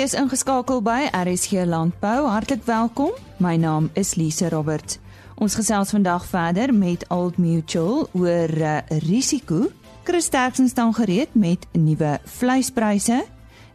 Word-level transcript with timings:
is 0.00 0.14
ingeskakel 0.16 0.78
by 0.80 1.10
RSG 1.12 1.66
Landbou. 1.68 2.24
Hartlik 2.32 2.62
welkom. 2.64 3.10
My 3.36 3.56
naam 3.60 3.90
is 3.92 4.14
Lise 4.16 4.48
Roberts. 4.48 4.96
Ons 5.36 5.58
gesels 5.58 5.92
vandag 5.92 6.24
verder 6.24 6.72
met 6.72 7.04
Old 7.12 7.36
Mutual 7.36 8.06
oor 8.16 8.48
uh, 8.48 8.78
risiko. 9.04 9.66
Chris 10.08 10.30
Sterksen 10.30 10.68
staan 10.68 10.94
gereed 10.96 11.34
met 11.36 11.66
nuwe 11.76 12.16
vleispryse. 12.24 13.20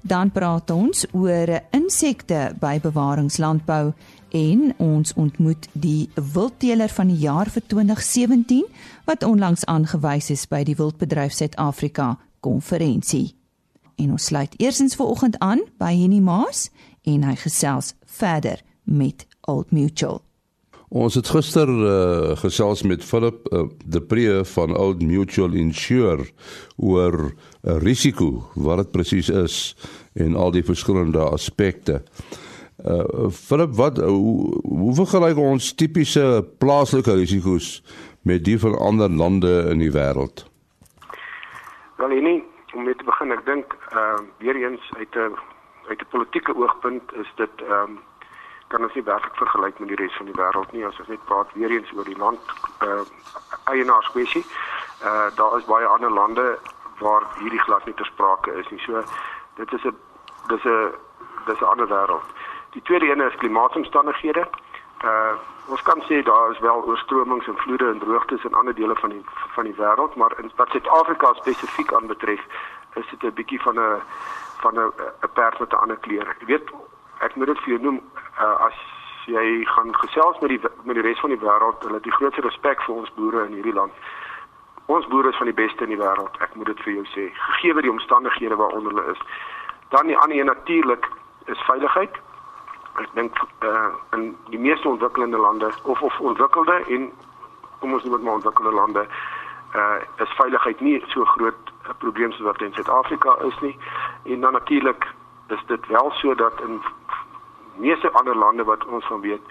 Dan 0.02 0.34
praat 0.34 0.74
ons 0.74 1.06
oor 1.14 1.60
insekte 1.70 2.56
by 2.58 2.80
bewaringslandbou 2.82 3.94
en 4.34 4.68
ons 4.82 5.14
ontmoet 5.14 5.70
die 5.74 6.10
wildteeler 6.34 6.90
van 6.90 7.14
die 7.14 7.22
jaar 7.22 7.54
vir 7.54 7.70
2017 7.70 8.66
wat 9.06 9.24
onlangs 9.24 9.70
aangewys 9.70 10.34
is 10.34 10.50
by 10.50 10.66
die 10.66 10.78
Wildbedryf 10.82 11.38
Suid-Afrika 11.38 12.16
konferensie. 12.42 13.36
En 13.96 14.12
ons 14.12 14.26
sluit 14.26 14.54
eersins 14.58 14.96
vanoggend 14.96 15.40
aan 15.40 15.64
by 15.80 15.94
Henny 15.96 16.20
Maas 16.20 16.70
en 17.04 17.24
hy 17.24 17.36
gesels 17.40 17.94
verder 18.06 18.62
met 18.84 19.28
Old 19.42 19.72
Mutual. 19.72 20.22
Ons 20.96 21.16
het 21.18 21.28
gister 21.28 21.68
uh, 21.68 22.36
gesels 22.38 22.84
met 22.86 23.04
Philip 23.04 23.48
uh, 23.52 23.66
De 23.86 24.02
Pre 24.02 24.46
van 24.46 24.76
Old 24.78 25.02
Mutual 25.02 25.56
Insure 25.58 26.28
oor 26.78 27.18
'n 27.18 27.34
uh, 27.70 27.78
risiko 27.82 28.46
wat 28.54 28.78
dit 28.78 28.92
presies 28.92 29.30
is 29.30 29.76
en 30.14 30.36
al 30.36 30.52
die 30.52 30.64
verskillende 30.64 31.20
aspekte. 31.20 32.04
Uh 32.86 33.30
Philip, 33.32 33.76
wat 33.76 33.98
hoe, 33.98 34.62
hoe 34.62 34.94
vergelyk 34.94 35.38
ons 35.38 35.74
tipiese 35.74 36.46
plaaslike 36.58 37.14
risiko's 37.14 37.84
met 38.22 38.44
die 38.44 38.60
van 38.60 38.78
ander 38.78 39.10
lande 39.10 39.70
in 39.72 39.80
die 39.80 39.92
wêreld? 39.92 40.46
Wel, 41.98 42.08
nie 42.08 42.44
om 42.76 42.84
mee 42.84 42.96
te 42.96 43.04
begin, 43.08 43.32
ek 43.32 43.46
dink 43.46 43.76
ehm 43.90 44.24
uh, 44.24 44.28
weer 44.44 44.56
eens 44.56 44.92
uit 44.98 45.16
'n 45.16 45.36
uit 45.88 46.02
'n 46.02 46.12
politieke 46.14 46.56
oogpunt 46.56 47.14
is 47.14 47.32
dit 47.36 47.62
ehm 47.62 47.72
um, 47.72 48.00
kan 48.68 48.84
ons 48.84 48.94
nie 48.94 49.04
werklik 49.04 49.36
vergelyk 49.36 49.80
met 49.80 49.88
die 49.88 49.98
res 49.98 50.16
van 50.18 50.26
die 50.26 50.40
wêreld 50.42 50.72
nie 50.72 50.86
as 50.86 51.00
ons 51.00 51.08
net 51.08 51.26
praat 51.26 51.54
weer 51.54 51.72
eens 51.72 51.92
oor 51.96 52.04
die 52.04 52.18
land 52.18 52.40
eh 52.80 52.88
uh, 52.88 53.04
eienaarskwesie. 53.64 54.46
Eh 55.02 55.08
uh, 55.08 55.28
daar 55.36 55.58
is 55.58 55.66
baie 55.66 55.86
ander 55.86 56.12
lande 56.12 56.60
waar 57.00 57.24
hierdie 57.40 57.66
glad 57.68 57.86
nie 57.86 57.94
ter 57.96 58.06
sprake 58.06 58.52
is 58.52 58.70
nie. 58.70 58.80
So 58.80 59.04
dit 59.56 59.74
is 59.74 59.84
'n 59.84 59.98
dis 60.48 60.64
'n 60.64 60.94
dis 61.46 61.60
'n 61.60 61.72
ander 61.74 61.88
wêreld. 61.88 62.28
Die 62.72 62.82
tweede 62.82 63.12
een 63.12 63.22
is 63.22 63.36
klimaatomstandighede. 63.36 64.48
Uh 65.06 65.36
ons 65.68 65.82
kan 65.82 66.02
sê 66.06 66.22
daar 66.24 66.52
is 66.52 66.60
wel 66.60 66.84
oorstromings 66.86 67.48
en 67.48 67.58
vloede 67.58 67.90
en 67.90 68.00
droogtes 68.00 68.44
in 68.44 68.54
ander 68.54 68.76
dele 68.76 68.96
van 68.96 69.10
die 69.10 69.24
van 69.56 69.64
die 69.64 69.74
wêreld, 69.74 70.16
maar 70.16 70.34
in 70.40 70.52
Suid-Afrika 70.56 71.34
spesifiek 71.34 71.94
aanbetref 71.94 72.42
is 72.94 73.10
dit 73.10 73.24
'n 73.24 73.34
bietjie 73.34 73.62
van 73.62 73.80
'n 73.80 74.02
van 74.62 74.74
'n 74.80 74.92
'n 75.26 75.32
perd 75.34 75.60
met 75.60 75.74
'n 75.74 75.82
ander 75.84 75.98
kleur. 75.98 76.36
Jy 76.40 76.46
weet, 76.46 76.70
ek 77.20 77.36
moet 77.36 77.48
dit 77.48 77.60
vir 77.60 77.70
jou 77.70 77.82
noem 77.82 78.02
uh, 78.40 78.66
as 78.68 78.78
jy 79.26 79.66
gaan 79.66 79.96
gesels 79.96 80.40
met 80.40 80.50
die 80.50 80.62
met 80.84 80.96
die 80.96 81.04
res 81.04 81.20
van 81.20 81.30
die 81.30 81.40
wêreld, 81.40 81.82
hulle 81.84 81.94
het 81.94 82.04
die 82.04 82.18
grootste 82.18 82.42
respek 82.42 82.82
vir 82.82 82.96
ons 82.96 83.14
boere 83.14 83.46
in 83.46 83.54
hierdie 83.54 83.74
land. 83.74 83.94
Ons 84.86 85.08
boere 85.08 85.30
is 85.30 85.38
van 85.38 85.46
die 85.46 85.62
beste 85.64 85.84
in 85.84 85.90
die 85.90 86.04
wêreld, 86.04 86.38
ek 86.40 86.56
moet 86.56 86.66
dit 86.66 86.80
vir 86.80 86.94
jou 86.94 87.06
sê, 87.06 87.34
gegee 87.34 87.82
die 87.82 87.92
omstandighede 87.92 88.56
waaronder 88.56 88.94
hulle 88.94 89.12
is. 89.12 89.22
Dan 89.90 90.08
die 90.08 90.18
ander 90.18 90.38
een 90.38 90.46
natuurlik 90.46 91.10
is 91.46 91.62
veiligheid 91.62 92.16
ek 92.96 93.10
dink 93.14 93.40
uh, 93.64 93.92
in 94.18 94.36
die 94.50 94.60
meeste 94.60 94.88
ontwikkelende 94.88 95.38
lande 95.38 95.72
of 95.84 96.02
of 96.02 96.20
ontwikkelde 96.20 96.84
en 96.88 97.12
kom 97.80 97.94
ons 97.94 98.04
noem 98.04 98.16
dit 98.16 98.24
maar 98.24 98.40
ontwikkelde 98.40 98.72
lande 98.72 99.08
uh 99.76 100.24
is 100.24 100.36
veiligheid 100.40 100.80
nie 100.80 101.04
so 101.08 101.26
groot 101.36 101.62
'n 101.66 101.90
uh, 101.90 101.98
probleem 101.98 102.32
soos 102.32 102.48
wat 102.48 102.62
in 102.62 102.74
Suid-Afrika 102.74 103.38
is 103.50 103.60
nie 103.60 103.78
en 104.24 104.42
dan 104.42 104.54
natuurlik 104.54 105.08
is 105.48 105.64
dit 105.68 105.88
wel 105.88 106.12
so 106.12 106.36
dat 106.36 106.62
in 106.62 106.82
meeste 107.76 108.12
ander 108.12 108.36
lande 108.36 108.64
wat 108.64 108.86
ons 108.86 109.06
van 109.06 109.22
weet 109.22 109.42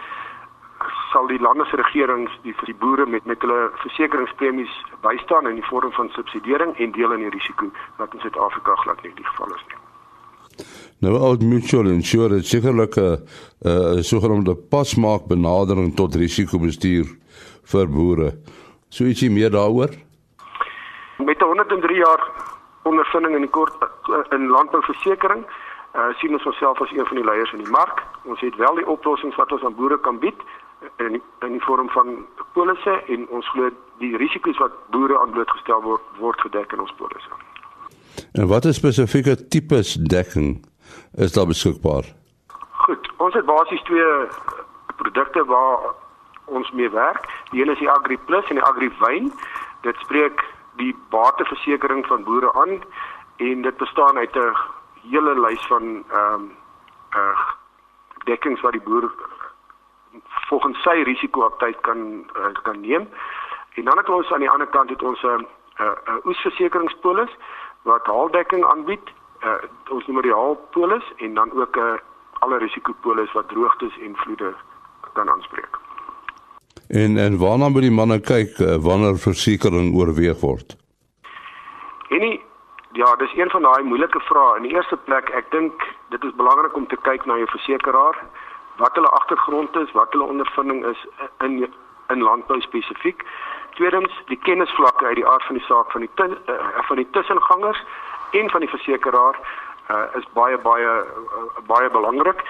sal 1.13 1.27
die 1.27 1.41
lande 1.41 1.65
se 1.65 1.77
regerings 1.77 2.39
die 2.43 2.55
vir 2.55 2.71
die 2.73 2.81
boere 2.85 3.07
met 3.07 3.25
met 3.25 3.41
hulle 3.47 3.71
versekeringspremies 3.83 4.75
bystaan 5.07 5.49
in 5.49 5.61
die 5.61 5.69
vorm 5.71 5.93
van 5.93 6.11
subsidiering 6.17 6.77
en 6.77 6.93
deel 6.93 7.13
in 7.13 7.25
die 7.27 7.35
risiko 7.37 7.71
wat 7.97 8.15
in 8.15 8.21
Suid-Afrika 8.21 8.75
glad 8.75 9.03
nie 9.03 9.15
die 9.15 9.31
geval 9.31 9.55
is 9.55 9.65
nie. 9.69 9.81
Nou 11.01 11.19
Old 11.19 11.43
Mutual 11.43 11.87
Insure 11.87 12.35
het 12.35 12.47
sekerlik 12.47 12.97
'n 12.97 13.19
uh, 13.63 14.01
sogenaamde 14.01 14.55
pasmaak 14.55 15.27
benadering 15.27 15.95
tot 15.97 16.15
risikobestuur 16.15 17.07
vir 17.65 17.89
boere. 17.89 18.39
So 18.89 19.05
ietsie 19.05 19.31
meer 19.31 19.51
daaroor? 19.51 19.91
Met 21.19 21.41
103 21.41 21.97
jaar 21.97 22.23
ondervinding 22.83 23.35
in 23.35 23.41
die 23.41 23.51
kort 23.51 23.75
in 24.31 24.49
landbouversekering, 24.49 25.45
uh, 25.95 26.15
sien 26.19 26.33
ons 26.33 26.45
onsself 26.45 26.81
as 26.81 26.91
een 26.91 27.07
van 27.07 27.17
die 27.17 27.25
leiers 27.25 27.53
in 27.53 27.63
die 27.63 27.71
mark. 27.71 28.03
Ons 28.25 28.41
het 28.41 28.57
wel 28.57 28.75
die 28.75 28.87
oplossings 28.87 29.37
wat 29.37 29.53
ons 29.53 29.65
aan 29.65 29.75
boere 29.75 30.01
kan 30.01 30.19
bied 30.19 30.41
in 30.97 31.23
in 31.41 31.53
die 31.53 31.65
vorm 31.65 31.89
van 31.89 32.27
polisse 32.53 33.03
en 33.09 33.29
ons 33.29 33.49
glo 33.51 33.71
die 33.99 34.17
risiko's 34.17 34.59
wat 34.59 34.73
boere 34.91 35.19
aan 35.21 35.31
blootgestel 35.31 35.83
word 35.83 36.03
word 36.19 36.41
gedek 36.41 36.73
in 36.73 36.81
ons 36.81 36.95
polisse. 36.97 37.31
En 38.33 38.47
wat 38.47 38.65
is 38.65 38.77
spesifieke 38.77 39.49
tipes 39.49 39.95
dekking 39.95 40.67
is 41.15 41.33
daar 41.33 41.47
beskikbaar? 41.47 42.05
Goed, 42.71 43.13
ons 43.17 43.35
het 43.35 43.45
basies 43.45 43.83
twee 43.83 44.27
produkte 44.97 45.45
waar 45.45 45.79
ons 46.45 46.71
mee 46.71 46.91
werk. 46.91 47.29
Die 47.51 47.63
een 47.63 47.71
is 47.71 47.79
die 47.79 47.91
Agri 47.91 48.19
Plus 48.19 48.49
en 48.49 48.55
die 48.55 48.65
Agri 48.65 48.91
Wyn. 48.99 49.33
Dit 49.81 49.97
spreek 49.97 50.45
die 50.77 50.97
bateversekering 51.11 52.07
van 52.07 52.25
boere 52.25 52.53
aan 52.53 52.83
en 53.37 53.63
dit 53.63 53.77
bestaan 53.77 54.17
uit 54.17 54.37
'n 54.37 54.57
hele 55.11 55.41
lys 55.41 55.67
van 55.67 56.05
ehm 56.11 56.35
um, 56.35 56.57
uh 57.17 57.39
dekkings 58.25 58.61
wat 58.61 58.73
die 58.73 58.81
boer 58.81 59.13
volgens 60.49 60.83
sy 60.83 61.03
risikoaptyd 61.03 61.81
kan 61.81 61.99
uh, 62.37 62.53
kan 62.63 62.81
neem. 62.81 63.09
En 63.75 63.85
dan 63.85 63.97
het 63.97 64.09
ons 64.09 64.33
aan 64.33 64.41
die 64.41 64.51
ander 64.51 64.67
kant 64.67 64.91
het 64.91 65.03
ons 65.03 65.23
'n 65.23 65.27
uh, 65.27 65.37
'n 65.37 66.11
uh, 66.11 66.25
oesversekeringspolis 66.25 67.37
wat 67.83 68.07
haaldekking 68.07 68.65
aanbied 68.65 69.13
uh, 69.45 69.95
ons 69.95 70.07
noem 70.07 70.23
die 70.23 70.35
haalpolis 70.35 71.13
en 71.17 71.35
dan 71.35 71.53
ook 71.53 71.77
'n 71.77 71.81
uh, 71.81 71.99
alle 72.45 72.59
risikopolis 72.59 73.33
wat 73.33 73.49
droogtes 73.49 73.99
en 73.99 74.17
vloede 74.17 74.55
kan 75.13 75.31
aanspreek. 75.31 75.79
En 76.89 77.19
en 77.19 77.39
waarna 77.39 77.69
moet 77.69 77.83
die 77.83 77.99
manne 78.01 78.21
kyk 78.21 78.59
uh, 78.59 78.77
wanneer 78.89 79.17
versekerings 79.19 79.97
oorweeg 79.97 80.41
word? 80.41 80.77
Enie 82.09 82.43
ja, 82.93 83.17
dis 83.17 83.37
een 83.37 83.51
van 83.51 83.63
daai 83.63 83.83
moeilike 83.83 84.21
vrae. 84.21 84.57
In 84.57 84.63
die 84.63 84.75
eerste 84.75 84.97
plek, 84.97 85.31
ek 85.31 85.51
dink 85.51 85.87
dit 86.09 86.25
is 86.25 86.35
belangrik 86.41 86.77
om 86.77 86.87
te 86.87 86.99
kyk 87.09 87.25
na 87.27 87.37
jou 87.41 87.49
versekeraar, 87.51 88.21
wat 88.77 88.95
hulle 88.95 89.11
agtergrond 89.19 89.77
is, 89.77 89.93
wat 89.99 90.13
hulle 90.13 90.31
ondervinding 90.35 90.85
is 90.87 91.07
in 91.47 91.67
in 92.13 92.21
landbou 92.23 92.61
spesifiek. 92.61 93.25
Tweedens, 93.75 94.13
die 94.27 94.39
kennisvlakke 94.47 95.07
uit 95.07 95.17
die 95.17 95.27
aard 95.27 95.45
van 95.49 95.57
die 95.57 95.65
saak 95.67 95.91
van 95.91 96.05
die 96.05 96.11
uh, 96.23 96.83
van 96.89 97.01
die 97.01 97.09
tussengangers 97.11 97.81
en 98.41 98.51
van 98.51 98.61
die 98.61 98.69
versekeraar 98.69 99.37
uh, 99.91 100.05
is 100.19 100.27
baie 100.33 100.59
baie 100.59 100.93
uh, 101.07 101.45
baie 101.67 101.91
belangrik 101.91 102.43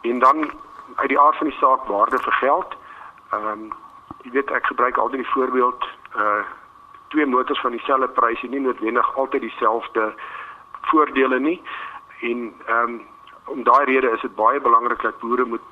en 0.00 0.18
dan 0.18 0.50
uit 0.94 1.08
die 1.08 1.20
aard 1.20 1.36
van 1.36 1.46
die 1.46 1.58
saak 1.58 1.84
waarde 1.86 2.18
vir 2.18 2.32
geld. 2.32 2.76
Ehm 3.32 3.46
um, 3.52 3.68
jy 4.26 4.30
weet 4.34 4.50
ek 4.50 4.66
gebruik 4.66 4.96
altyd 4.98 5.22
die 5.22 5.32
voorbeeld 5.34 5.84
uh 6.16 6.42
twee 7.08 7.26
motors 7.26 7.60
van 7.60 7.72
dieselfde 7.72 8.08
prys 8.08 8.42
en 8.42 8.50
nie 8.50 8.60
noodwendig 8.60 9.16
altyd 9.16 9.40
dieselfde 9.40 10.14
voordele 10.90 11.38
nie. 11.38 11.62
En 12.20 12.52
ehm 12.66 12.82
um, 12.82 13.00
om 13.48 13.62
daai 13.64 13.84
rede 13.84 14.10
is 14.10 14.20
dit 14.20 14.34
baie 14.34 14.60
belangrik 14.60 15.02
dat 15.02 15.18
boere 15.18 15.44
moet 15.44 15.64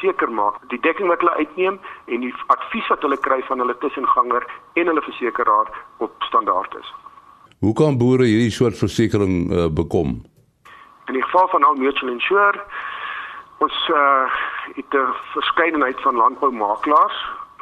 seker 0.00 0.30
maak 0.30 0.58
die 0.72 0.80
dekking 0.80 1.08
wat 1.08 1.22
hulle 1.24 1.38
uitneem 1.44 1.78
en 2.04 2.20
die 2.20 2.34
advies 2.46 2.88
wat 2.92 3.04
hulle 3.06 3.16
kry 3.26 3.40
van 3.48 3.62
hulle 3.64 3.78
tussenganger 3.84 4.46
en 4.72 4.86
hulle 4.90 5.04
versekeraar 5.08 5.70
op 5.96 6.28
standaard 6.28 6.76
is. 6.80 6.94
Hoe 7.62 7.72
kan 7.72 7.98
boere 7.98 8.24
hierdie 8.26 8.50
soort 8.50 8.74
versekerings 8.74 9.52
uh, 9.54 9.66
bekom? 9.70 10.08
In 11.06 11.14
die 11.14 11.22
geval 11.22 11.48
van 11.48 11.62
Al 11.62 11.76
Mutual 11.78 12.10
Insure 12.10 12.64
ons 13.62 13.76
uh, 13.88 14.26
het 14.74 14.94
'n 14.98 15.14
verskeidenheid 15.34 16.00
van 16.00 16.14
landboumakelaars 16.14 17.18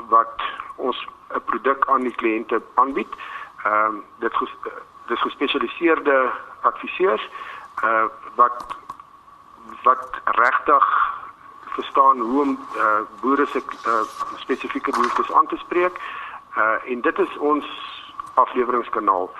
wat 0.08 0.41
ons 0.76 0.97
'n 1.37 1.43
produk 1.44 1.85
aan 1.88 2.00
die 2.08 2.14
kliënte 2.14 2.62
aanbied. 2.75 3.12
Ehm 3.64 3.85
um, 3.85 4.05
dit 4.19 4.37
ges, 4.37 4.55
dis 5.06 5.20
gespesialiseerde 5.20 6.31
adviseurs 6.61 7.29
uh, 7.85 8.05
wat 8.35 8.64
wat 9.82 10.20
regtig 10.25 10.87
verstaan 11.67 12.20
hoe 12.20 12.41
om 12.43 12.58
uh, 12.76 13.00
boere 13.20 13.46
se 13.46 13.62
uh, 13.87 14.00
spesifieke 14.37 14.91
behoeftes 14.91 15.32
aan 15.32 15.46
te 15.46 15.56
spreek. 15.56 16.00
Uh, 16.56 16.93
en 16.93 17.00
dit 17.00 17.19
is 17.19 17.38
ons 17.38 17.67
afleweringskanaal 18.35 19.31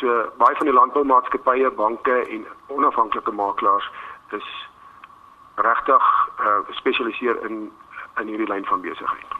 so 0.00 0.22
baie 0.38 0.56
van 0.58 0.66
die 0.66 0.74
landboumaatskappye, 0.74 1.70
banke 1.78 2.16
en 2.30 2.46
onafhanklike 2.68 3.32
makelaars 3.32 3.88
is 4.36 4.48
regtig 5.56 6.04
uh, 6.40 6.60
gespesialiseer 6.70 7.36
uh, 7.36 7.50
in 7.50 7.70
in 8.20 8.30
hierdie 8.32 8.48
lyn 8.48 8.64
van 8.64 8.80
besigheid. 8.80 9.32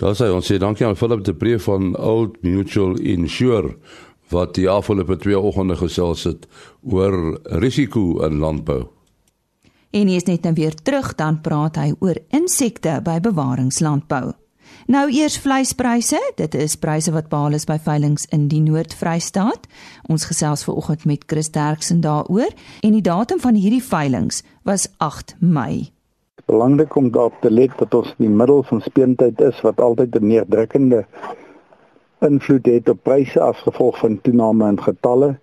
Daar 0.00 0.14
sê 0.16 0.30
ons 0.32 0.46
sê 0.46 0.56
dankie 0.62 0.86
aan 0.86 0.96
Philip 0.96 1.24
de 1.26 1.34
Pre 1.34 1.58
van 1.60 1.96
Old 1.96 2.38
Mutual 2.42 2.96
Insure 2.96 3.74
wat 4.32 4.54
die 4.54 4.68
afgelope 4.68 5.16
twee 5.16 5.38
oggende 5.38 5.76
gesels 5.76 6.24
het 6.28 6.46
oor 6.82 7.38
risiko 7.60 8.22
in 8.26 8.38
landbou. 8.38 8.84
En 9.90 10.08
hy 10.08 10.18
is 10.20 10.28
net 10.28 10.44
nou 10.44 10.52
weer 10.56 10.74
terug 10.74 11.14
dan 11.16 11.40
praat 11.40 11.80
hy 11.80 11.94
oor 12.04 12.20
insekte 12.36 12.98
by 13.04 13.18
bewaringslandbou. 13.24 14.34
Nou 14.88 15.10
eers 15.12 15.34
vleispryse. 15.44 16.16
Dit 16.40 16.54
is 16.56 16.76
pryse 16.80 17.12
wat 17.12 17.26
behaal 17.28 17.52
is 17.52 17.66
by 17.68 17.74
veilinge 17.84 18.24
in 18.32 18.46
die 18.48 18.62
Noord-Vrystaat. 18.64 19.66
Ons 20.08 20.24
gesels 20.30 20.62
ver 20.64 20.78
oggend 20.80 21.04
met 21.04 21.26
Chris 21.28 21.50
Derksen 21.52 22.00
daaroor 22.00 22.54
en 22.80 22.96
die 22.96 23.04
datum 23.04 23.42
van 23.42 23.58
hierdie 23.60 23.82
veilinge 23.84 24.40
was 24.64 24.86
8 25.04 25.34
Mei. 25.44 25.90
Belangrik 26.48 26.96
om 26.96 27.10
daarop 27.12 27.36
te 27.44 27.52
let 27.52 27.76
dat 27.76 27.98
ons 28.00 28.14
in 28.16 28.30
die 28.30 28.32
middel 28.40 28.64
van 28.70 28.80
speentyd 28.80 29.44
is 29.50 29.60
wat 29.60 29.84
altyd 29.90 30.16
'n 30.16 30.26
neerdrukkende 30.32 31.04
invloed 32.24 32.66
het 32.66 32.88
op 32.88 33.02
pryse 33.02 33.40
as 33.40 33.60
gevolg 33.68 33.98
van 33.98 34.20
toename 34.22 34.68
in 34.68 34.82
getalle 34.82 35.36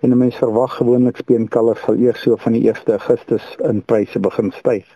en 0.00 0.10
'n 0.10 0.18
mens 0.18 0.36
verwag 0.36 0.76
gewoonlik 0.76 1.16
speenkalvers 1.16 1.82
sal 1.82 1.98
eers 1.98 2.22
so 2.22 2.36
van 2.36 2.52
die 2.52 2.68
1 2.70 2.86
Augustus 2.86 3.56
in 3.58 3.82
pryse 3.82 4.18
begin 4.20 4.52
styg. 4.52 4.86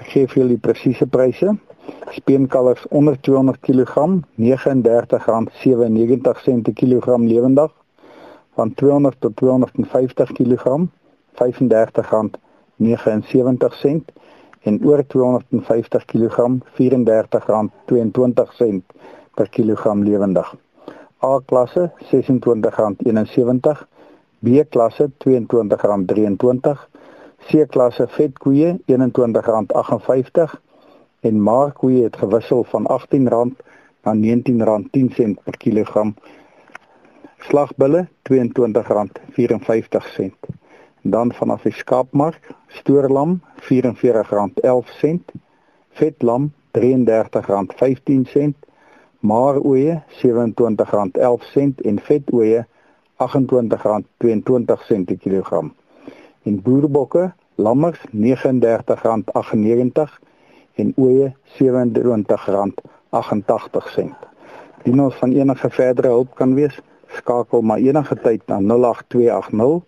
Ek 0.00 0.08
gee 0.12 0.26
vir 0.26 0.36
julle 0.40 0.54
die 0.54 0.66
presiese 0.66 1.06
pryse 1.06 1.48
speenkalvers 2.16 2.84
onder 2.90 3.16
200 3.28 3.58
kg 3.66 3.94
R39.97 4.38 6.62
per 6.64 6.74
kilogram 6.80 7.22
lewendig 7.28 7.70
van 8.58 8.68
200 8.74 9.20
tot 9.20 9.36
250 9.36 10.32
kg 10.38 10.64
R35.79 11.40 14.00
en 14.62 14.84
oor 14.84 15.06
250 15.06 16.04
kg 16.04 16.60
R34.22 16.76 18.80
per 19.34 19.48
kilogram 19.48 20.02
lewendig. 20.04 20.54
A 21.20 21.40
klasse 21.44 21.92
R26.71, 22.10 23.86
B 24.40 24.48
klasse 24.68 25.10
R22.23, 25.10 26.89
C 27.48 27.66
klasse 27.66 28.06
vetkoeie 28.16 28.78
R21.58 28.92 30.60
en 31.20 31.40
markkoeie 31.40 32.02
het 32.02 32.16
gewissel 32.16 32.64
van 32.64 32.86
R18 32.88 33.22
na 34.02 34.14
R19.10 34.14 35.30
per 35.44 35.56
kilogram. 35.56 36.14
Slagbulle 37.38 38.08
R22.54. 38.30 38.36
Dan 41.02 41.32
vanaf 41.32 41.62
die 41.62 41.72
skaapmark, 41.72 42.50
stoorlam 42.68 43.40
R44.11, 43.60 45.18
vetlam 46.00 46.52
R33.15, 46.78 48.50
maaroeie 49.20 50.02
R27.11 50.22 51.84
en 51.84 52.00
vetoeie 52.00 52.66
R28.22 53.20 55.04
per 55.04 55.18
kilogram. 55.18 55.74
En 56.42 56.62
boerbokke, 56.62 57.32
lammers 57.54 58.00
R39.98 58.12 58.18
en 60.74 60.92
oeye 60.96 61.34
R27.88. 61.58 61.64
Dien 64.82 65.02
ons 65.02 65.14
van 65.14 65.32
enige 65.32 65.70
verdere 65.70 66.08
hulp 66.08 66.34
kan 66.34 66.54
wees, 66.54 66.80
skakel 67.06 67.62
maar 67.62 67.78
enige 67.78 68.16
tyd 68.22 68.42
na 68.46 68.60
08280 68.60 69.82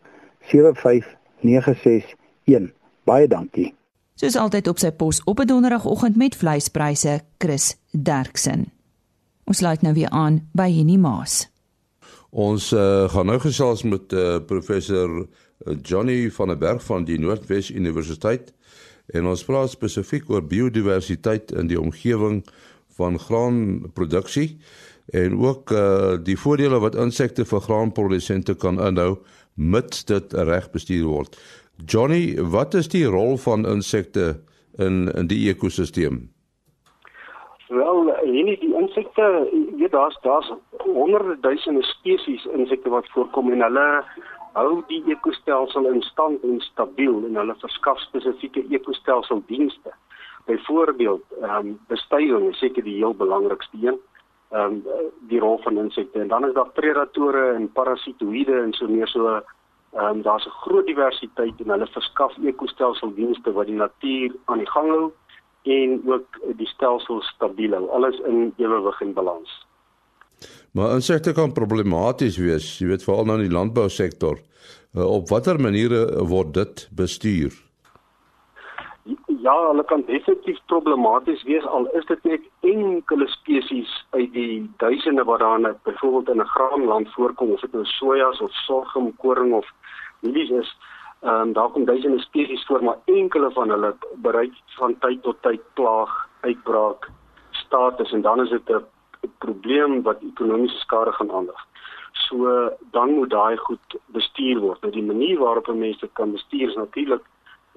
75961. 0.50 2.72
Baie 3.04 3.28
dankie. 3.28 3.74
Soos 4.14 4.36
altyd 4.36 4.68
op 4.68 4.78
sy 4.78 4.90
pos 4.90 5.24
op 5.24 5.40
'n 5.40 5.46
donderdagoggend 5.46 6.16
met 6.16 6.36
vleispryse, 6.36 7.20
Chris 7.38 7.76
Derksen. 7.90 8.72
Ons 9.44 9.56
sluit 9.56 9.82
nou 9.82 9.94
weer 9.94 10.08
aan 10.08 10.48
by 10.52 10.70
Henny 10.70 10.96
Maas. 10.96 11.50
Ons 12.30 12.72
uh, 12.72 13.08
gaan 13.08 13.26
nou 13.26 13.40
gesels 13.40 13.82
met 13.82 14.12
uh, 14.12 14.38
professor 14.46 15.26
Johnny 15.82 16.30
van 16.30 16.48
der 16.48 16.58
Berg 16.58 16.82
van 16.84 17.04
die 17.04 17.18
Noordwes 17.18 17.70
Universiteit 17.70 18.52
en 19.12 19.26
ons 19.26 19.44
praat 19.44 19.70
spesifiek 19.70 20.30
oor 20.30 20.42
biodiversiteit 20.42 21.52
in 21.52 21.68
die 21.70 21.80
omgewing 21.80 22.42
van 22.96 23.18
graanproduksie 23.18 24.58
en 25.12 25.38
ook 25.38 25.70
uh, 25.70 26.14
die 26.22 26.38
voordele 26.38 26.78
wat 26.80 26.94
insekte 26.94 27.44
vir 27.44 27.60
graanprodusente 27.60 28.54
kan 28.54 28.80
inhou 28.80 29.16
mits 29.54 30.04
dit 30.08 30.32
reg 30.32 30.70
bestuur 30.72 31.04
word. 31.08 31.36
Johnny, 31.86 32.36
wat 32.38 32.74
is 32.74 32.88
die 32.88 33.04
rol 33.06 33.36
van 33.36 33.66
insekte 33.66 34.36
in 34.78 35.08
in 35.12 35.26
die 35.28 35.48
ekosisteem? 35.50 36.28
Wel, 37.72 38.12
hierdie 38.24 38.58
die 38.60 38.74
insekte, 38.76 39.26
jy 39.80 39.88
daar's 39.92 40.16
daar's 40.22 40.48
honderde 40.84 41.36
duisende 41.40 41.82
spesies 41.82 42.44
insekte 42.54 42.92
wat 42.92 43.08
voorkom 43.14 43.52
en 43.52 43.64
hulle 43.64 43.86
hou 44.52 44.82
die 44.88 45.02
ekostelsel 45.10 45.86
in 45.90 46.02
stand 46.02 46.42
en 46.44 46.60
stabiel 46.60 47.24
en 47.26 47.38
hulle 47.40 47.54
verskaf 47.60 48.00
spesifieke 48.00 48.64
ekostelseldienste. 48.70 49.94
Byvoorbeeld, 50.46 51.24
ehm 51.40 51.66
um, 51.66 51.78
bestuiving 51.88 52.48
is 52.50 52.58
seker 52.58 52.84
die 52.84 52.96
heel 52.96 53.14
belangrikste 53.14 53.78
een. 53.80 53.98
Ehm 54.50 54.82
um, 54.82 55.08
die 55.30 55.40
rol 55.40 55.58
van 55.62 55.78
insekte 55.78 56.20
en 56.20 56.28
dan 56.28 56.46
is 56.48 56.54
daar 56.54 56.70
predatore 56.70 57.52
en 57.52 57.72
parasitoïde 57.72 58.60
en 58.60 58.72
so 58.72 58.88
meer 58.88 59.08
so 59.08 59.28
ehm 59.36 60.06
um, 60.06 60.22
daar's 60.22 60.46
'n 60.46 60.58
groot 60.64 60.86
diversiteit 60.86 61.60
en 61.60 61.70
hulle 61.70 61.86
verskaf 61.86 62.36
ekostelseldienste 62.44 63.52
wat 63.52 63.66
die 63.66 63.80
natuur 63.84 64.36
aan 64.44 64.58
die 64.58 64.70
gang 64.70 64.88
hou 64.88 65.12
en 65.62 66.02
ook 66.06 66.40
die 66.56 66.66
stelsel 66.66 67.22
stabiel 67.22 67.72
hou. 67.72 67.88
Alles 67.88 68.18
in 68.18 68.54
ewewig 68.56 69.00
en 69.00 69.12
balans. 69.12 69.66
Maar 70.72 70.94
insekte 70.94 71.32
kan 71.32 71.52
problematies 71.52 72.36
wees, 72.36 72.78
jy 72.78 72.86
weet 72.86 73.04
veral 73.04 73.24
nou 73.24 73.36
in 73.40 73.48
die 73.48 73.56
landbousektor. 73.56 74.38
Uh, 74.94 75.04
op 75.04 75.28
watter 75.28 75.60
maniere 75.60 76.06
word 76.28 76.54
dit 76.54 76.88
bestuur? 76.96 77.52
Ja, 79.42 79.54
hulle 79.68 79.84
kan 79.90 80.04
definitief 80.06 80.58
problematies 80.70 81.42
wees 81.42 81.64
al 81.66 81.88
is 81.98 82.04
dit 82.06 82.24
net 82.24 82.44
enkele 82.60 83.26
spesies 83.28 83.90
uit 84.10 84.32
die 84.32 84.70
duisende 84.78 85.24
wat 85.26 85.40
daar 85.42 85.60
net 85.60 85.82
byvoorbeeld 85.82 86.28
in 86.28 86.42
'n 86.42 86.52
graanland 86.54 87.12
voorkom 87.14 87.50
of 87.50 87.60
dit 87.60 87.72
nou 87.72 87.84
sojas 87.84 88.40
of 88.40 88.52
sorghum, 88.52 89.16
koring 89.16 89.52
of 89.54 89.66
mielies 90.20 90.50
is. 90.50 90.76
Ehm 91.22 91.40
um, 91.40 91.52
daar 91.52 91.70
kom 91.70 91.84
duisende 91.84 92.20
spesies 92.20 92.64
voor, 92.66 92.84
maar 92.84 92.98
enkele 93.04 93.50
van 93.50 93.68
hulle 93.68 93.94
bereik 94.14 94.54
van 94.66 94.98
tyd 94.98 95.22
tot 95.22 95.42
tyd 95.42 95.60
plaag, 95.74 96.28
uitbraak 96.40 97.10
status 97.50 98.12
en 98.12 98.20
dan 98.20 98.40
is 98.40 98.50
dit 98.50 98.70
'n 98.70 98.84
'n 99.22 99.32
probleem 99.38 100.02
wat 100.02 100.22
ekonomiese 100.22 100.78
skade 100.78 101.12
gaan 101.12 101.32
aandig. 101.32 101.60
So 102.12 102.70
dan 102.90 103.14
moet 103.14 103.30
daai 103.30 103.56
goed 103.56 103.96
bestuur 104.06 104.60
word. 104.60 104.80
Nou 104.80 104.92
die 104.92 105.02
manier 105.12 105.38
waarop 105.38 105.68
'n 105.68 105.78
mens 105.78 105.98
dit 105.98 106.12
kan 106.12 106.32
bestuur 106.32 106.68
is 106.68 106.74
natuurlik 106.74 107.24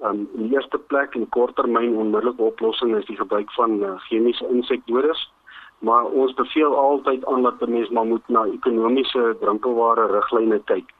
um, 0.02 0.28
in 0.34 0.42
die 0.42 0.52
eerste 0.54 0.78
plek 0.78 1.14
in 1.14 1.28
korttermyn 1.28 1.96
onmiddellike 1.96 2.42
oplossing 2.42 2.96
is 2.96 3.06
die 3.06 3.16
gebruik 3.16 3.52
van 3.52 3.82
uh, 3.82 3.92
chemiese 4.08 4.48
insekdoders. 4.48 5.32
Maar 5.78 6.04
ons 6.04 6.34
beveel 6.34 6.76
altyd 6.76 7.26
aan 7.26 7.42
dat 7.42 7.60
'n 7.60 7.70
mens 7.70 7.88
maar 7.88 8.06
moet 8.06 8.28
na 8.28 8.44
ekonomiese 8.44 9.36
drinkelware 9.40 10.06
riglyne 10.06 10.60
kyk. 10.64 10.90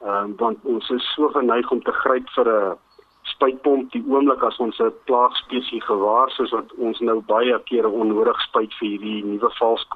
Ehm 0.00 0.24
um, 0.24 0.36
want 0.36 0.58
ons 0.62 0.90
is 0.90 1.12
so 1.14 1.28
geneig 1.28 1.70
om 1.70 1.82
te 1.82 1.92
gryp 1.92 2.28
vir 2.30 2.48
'n 2.48 2.76
spuitpomp 3.32 3.92
die 3.92 4.04
oomblik 4.06 4.42
as 4.42 4.58
ons 4.58 4.78
'n 4.80 4.92
plaagspesie 5.04 5.80
gewaar 5.82 6.30
soos 6.30 6.50
wat 6.50 6.72
ons 6.78 7.00
nou 7.00 7.20
baie 7.20 7.58
kere 7.70 7.88
onnodig 7.88 8.40
spuit 8.40 8.72
vir 8.80 8.88
hierdie 8.88 9.24
nuwe 9.24 9.50
vals 9.58 9.86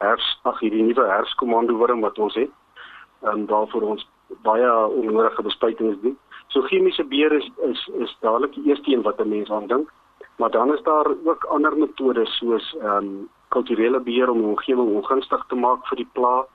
hers 0.00 0.26
ag 0.44 0.60
hierdie 0.60 0.82
nuwe 0.82 1.06
herskomando 1.08 1.76
worm 1.76 2.00
wat 2.00 2.18
ons 2.18 2.34
het 2.34 2.50
en 3.32 3.46
daarvoor 3.46 3.82
ons 3.82 4.06
baie 4.42 4.70
onnodige 4.86 5.42
bespuitings 5.42 6.00
doen. 6.02 6.16
So 6.48 6.62
chemiese 6.62 7.04
beheer 7.04 7.32
is 7.32 7.48
is 7.70 7.88
is 8.04 8.16
dadelik 8.20 8.54
die 8.54 8.64
eerste 8.68 8.92
een 8.92 9.02
wat 9.02 9.20
'n 9.20 9.28
mens 9.28 9.50
aan 9.50 9.66
dink. 9.66 9.88
Maar 10.38 10.50
dan 10.50 10.74
is 10.74 10.82
daar 10.82 11.06
ook 11.24 11.44
ander 11.44 11.76
metodes 11.76 12.36
soos 12.38 12.76
ehm 12.80 12.96
um, 12.96 13.28
kulturele 13.48 14.00
beheer 14.00 14.30
om 14.30 14.38
die 14.38 14.46
omgewing 14.46 14.88
ongunstig 14.96 15.44
te 15.48 15.54
maak 15.54 15.86
vir 15.86 15.96
die 15.96 16.08
plaag 16.12 16.46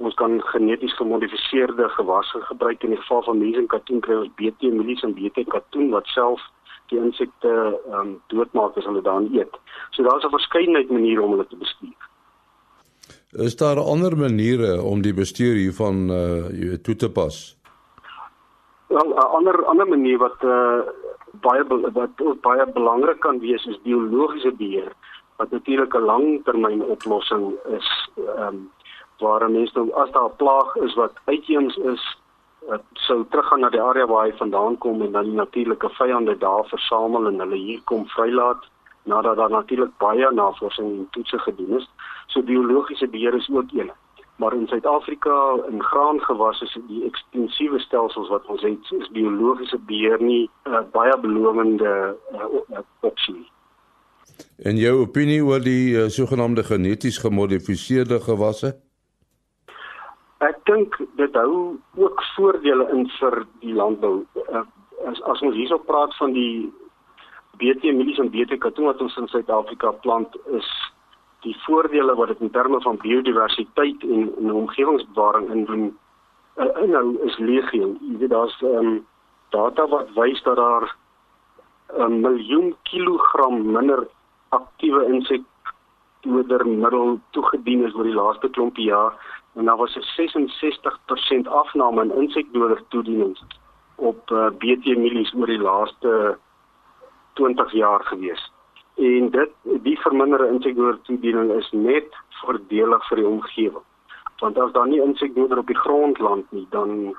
ons 0.00 0.14
kan 0.14 0.38
geneties 0.52 0.96
gemodifiseerde 0.96 1.88
gewasse 1.96 2.40
gebruik 2.48 2.82
in 2.82 2.94
die 2.94 3.00
geval 3.02 3.22
van 3.22 3.38
mense 3.38 3.60
en 3.60 3.66
katoen 3.66 4.00
kry 4.00 4.16
ons 4.16 4.32
BT 4.38 4.72
mielies 4.72 5.02
en 5.04 5.14
BT 5.14 5.44
katoen 5.52 5.90
wat 5.94 6.08
self 6.14 6.40
die 6.92 6.98
insekte 6.98 7.50
ehm 7.50 7.98
um, 7.98 8.14
doodmaak 8.32 8.78
as 8.78 8.88
hulle 8.88 9.02
dan 9.02 9.28
eet. 9.34 9.60
So 9.90 10.02
daar's 10.02 10.24
'n 10.24 10.36
verskeidenheid 10.36 10.90
maniere 10.90 11.22
om 11.22 11.30
hulle 11.36 11.46
te 11.46 11.56
bestuur. 11.56 12.00
Is 13.46 13.56
daar 13.56 13.78
ander 13.78 14.16
maniere 14.16 14.82
om 14.82 15.02
die 15.02 15.14
bestuur 15.14 15.54
hiervan 15.54 16.10
uh 16.10 16.48
jy 16.62 16.78
toe 16.82 16.96
te 16.96 17.10
pas? 17.10 17.56
Wel 18.88 19.08
'n 19.08 19.30
ander 19.36 19.64
ander 19.64 19.88
manier 19.88 20.18
wat 20.18 20.42
uh 20.42 20.80
baie 21.46 21.64
wat 21.98 22.10
baie 22.40 22.66
belangrik 22.72 23.20
kan 23.20 23.38
wees 23.38 23.66
is 23.66 23.82
biologiese 23.82 24.52
beheer 24.52 24.92
wat 25.36 25.50
natuurlik 25.50 25.94
'n 25.94 26.08
langtermyn 26.12 26.82
oplossing 26.82 27.54
is 27.78 27.88
ehm 28.16 28.46
um, 28.46 28.70
waar 29.20 29.50
mense 29.50 29.72
dan 29.72 29.92
as 29.94 30.10
daar 30.10 30.30
'n 30.30 30.36
plaag 30.36 30.76
is 30.76 30.94
wat 30.94 31.12
uitheems 31.24 31.76
is, 31.76 32.02
sou 32.92 33.24
teruggaan 33.30 33.60
na 33.60 33.70
die 33.70 33.82
area 33.82 34.06
waar 34.06 34.26
hy 34.26 34.36
vandaan 34.36 34.78
kom 34.78 35.02
en 35.02 35.12
dan 35.12 35.24
die 35.24 35.38
natuurlike 35.38 35.88
vyande 35.98 36.36
daar 36.38 36.66
versamel 36.68 37.26
en 37.26 37.40
hulle 37.42 37.56
hier 37.56 37.80
kom 37.84 38.06
vrylaat 38.06 38.68
nadat 39.02 39.36
daar 39.36 39.50
natuurlik 39.50 39.96
baie 39.98 40.30
navorsing 40.32 40.88
en 40.98 41.08
toetse 41.10 41.38
gedoen 41.38 41.78
is. 41.78 41.88
So 42.26 42.42
biologiese 42.42 43.08
beheer 43.08 43.34
is 43.34 43.50
ook 43.52 43.72
een. 43.72 43.90
Maar 44.36 44.54
in 44.54 44.66
Suid-Afrika 44.66 45.56
in 45.68 45.82
graangewasse 45.82 46.64
is 46.64 46.76
die 46.88 47.04
ekstensiewe 47.04 47.78
stelsels 47.78 48.28
wat 48.28 48.46
ons 48.46 48.62
het, 48.62 48.92
is 48.98 49.10
biologiese 49.12 49.78
beheer 49.86 50.22
nie 50.22 50.50
'n 50.64 50.72
uh, 50.72 50.80
baie 50.92 51.18
belowende 51.20 52.16
uh, 52.32 52.78
opsie. 53.00 53.50
En 54.56 54.76
jou 54.76 55.00
opinie 55.00 55.44
oor 55.44 55.60
die 55.60 55.96
uh, 55.96 56.08
sogenaamde 56.08 56.64
geneties 56.64 57.18
gemodifiseerde 57.18 58.20
gewasse? 58.20 58.80
Ek 60.40 60.56
dink 60.64 60.94
dit 61.20 61.34
hou 61.36 61.76
ook 62.00 62.22
voordele 62.34 62.86
in 62.94 63.04
vir 63.18 63.42
die 63.60 63.74
landbou. 63.76 64.22
Uh, 64.48 64.64
as 65.08 65.20
as 65.28 65.42
ons 65.44 65.56
hierso 65.56 65.76
praat 65.84 66.14
van 66.16 66.32
die 66.32 66.70
BT 67.60 67.92
mielies 67.92 68.20
en 68.22 68.32
BT 68.32 68.56
katoen 68.60 68.88
wat 68.88 69.02
ons 69.04 69.18
in 69.20 69.28
Suid-Afrika 69.28 69.92
plant 70.04 70.36
is 70.56 70.68
die 71.44 71.56
voordele 71.66 72.14
wat 72.16 72.32
dit 72.32 72.40
in 72.44 72.52
terme 72.52 72.80
van 72.84 73.00
biodiversiteit 73.00 74.04
en, 74.04 74.30
en 74.40 74.52
omgewingsbewaring 74.62 75.48
indoen 75.52 75.84
uh, 76.56 76.72
inhou 76.84 77.18
is 77.28 77.36
legio. 77.38 77.86
Jy 78.00 78.16
weet 78.22 78.32
daar's 78.32 78.56
um, 78.64 79.04
data 79.52 79.86
wat 79.92 80.08
wys 80.16 80.40
dat 80.48 80.56
daar 80.56 80.88
'n 81.98 82.20
miljoen 82.20 82.76
kilogram 82.82 83.72
minder 83.72 84.08
aktiewe 84.48 85.04
insekdodermiddel 85.12 87.20
toegedien 87.30 87.86
is 87.86 87.94
oor 87.94 88.04
die 88.04 88.20
laaste 88.22 88.48
klompie 88.48 88.88
jaar 88.88 89.12
en 89.54 89.64
daar 89.64 89.76
was 89.76 89.96
'n 89.96 90.06
66% 90.16 91.48
afname 91.48 92.02
in 92.02 92.14
insekdoder 92.14 92.82
toedienings 92.88 93.44
op 93.96 94.30
uh, 94.30 94.46
BT 94.58 94.96
mielies 94.96 95.34
oor 95.34 95.46
die 95.46 95.60
laaste 95.60 96.38
20 97.32 97.72
jaar 97.72 98.04
gewees. 98.04 98.52
En 98.94 99.30
dit 99.30 99.50
die 99.82 100.00
verminderde 100.00 100.48
insekdoder 100.48 101.00
toediening 101.02 101.52
is 101.52 101.70
net 101.70 102.16
voordelig 102.42 103.06
vir 103.08 103.16
die 103.16 103.26
omgewing. 103.26 103.84
Want 104.38 104.58
as 104.58 104.72
daar 104.72 104.88
nie 104.88 105.02
insekdoder 105.02 105.58
op 105.58 105.66
die 105.66 105.78
grond 105.78 106.18
land 106.18 106.52
nie, 106.52 106.66
dan 106.70 107.16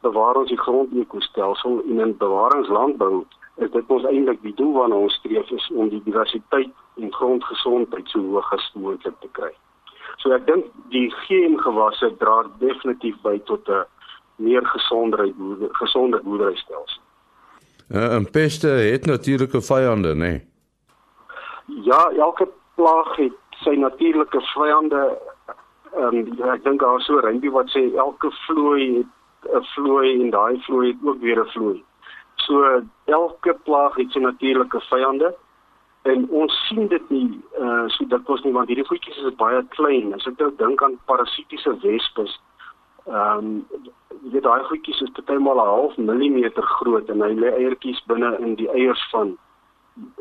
bewaar 0.00 0.34
ons 0.34 0.48
die 0.48 0.58
grondekostelsel 0.58 1.82
en 1.82 2.00
in 2.00 2.16
bewaringslandbou 2.16 3.24
is 3.56 3.70
dit 3.70 3.90
ons 3.94 4.06
eintlik 4.08 4.40
die 4.42 4.54
doel 4.54 4.72
waarna 4.72 5.02
ons 5.06 5.14
streef 5.20 5.50
is 5.50 5.70
om 5.74 5.90
die 5.92 6.02
diversiteit 6.04 6.70
en 6.96 7.12
grondgesondheid 7.12 8.08
so 8.08 8.22
hoog 8.32 8.52
as 8.56 8.70
moontlik 8.74 9.18
te 9.20 9.28
kry. 9.38 9.52
So 10.16 10.32
ek 10.32 10.46
dink 10.46 10.64
die 10.90 11.08
GM-gewasse 11.10 12.16
dra 12.18 12.42
definitief 12.58 13.16
by 13.22 13.38
tot 13.44 13.68
'n 13.68 13.84
meer 14.36 14.66
gesondheid 14.66 15.34
gesonde 15.72 16.20
boerderystelsel. 16.22 17.00
Uh, 17.90 18.14
en 18.14 18.30
peste 18.30 18.68
het 18.68 19.06
natuurlike 19.06 19.60
vyande, 19.60 20.14
né? 20.14 20.18
Nee? 20.18 20.48
Ja, 21.84 22.10
elke 22.16 22.48
plaag 22.74 23.16
het 23.16 23.32
sy 23.50 23.74
natuurlike 23.76 24.40
vyande. 24.40 25.18
Ehm 25.96 26.16
um, 26.16 26.50
ek 26.54 26.64
dink 26.64 26.80
daar 26.80 27.00
so 27.00 27.20
rympie 27.20 27.52
wat 27.52 27.68
sê 27.70 27.82
elke 27.96 28.30
vlooi 28.46 28.96
het 28.96 29.10
'n 29.60 29.64
vlooi 29.74 30.20
en 30.20 30.30
daai 30.30 30.62
vlooi 30.66 30.86
het 30.88 31.00
ook 31.04 31.20
weer 31.20 31.40
'n 31.40 31.50
vlooi. 31.54 31.84
So 32.36 32.82
elke 33.04 33.54
plaag 33.64 33.94
het 33.96 34.12
sy 34.12 34.18
natuurlike 34.18 34.80
vyande 34.80 35.34
en 36.02 36.24
ons 36.30 36.54
sien 36.68 36.88
dit 36.90 37.10
nie 37.14 37.28
uh 37.60 37.86
so 37.94 38.04
dit 38.04 38.30
was 38.30 38.42
nie 38.44 38.52
want 38.52 38.70
hierdie 38.70 38.86
goedjies 38.88 39.18
is 39.22 39.36
baie 39.42 39.62
klein. 39.76 40.14
As 40.14 40.26
ek 40.26 40.38
nou 40.42 40.50
dink 40.58 40.82
aan 40.82 40.98
parasitiese 41.10 41.74
wespes, 41.84 42.38
ehm 43.06 43.38
um, 43.38 43.50
jy 44.32 44.40
daai 44.42 44.62
goedjies 44.70 45.02
is 45.06 45.14
partymal 45.18 45.60
'n 45.62 45.72
half 45.74 45.98
millimeter 45.98 46.66
groot 46.78 47.10
en 47.10 47.22
hy 47.26 47.32
lê 47.34 47.50
eiertjies 47.58 48.02
binne 48.06 48.30
in 48.38 48.54
die 48.60 48.70
eiers 48.70 49.02
van 49.12 49.36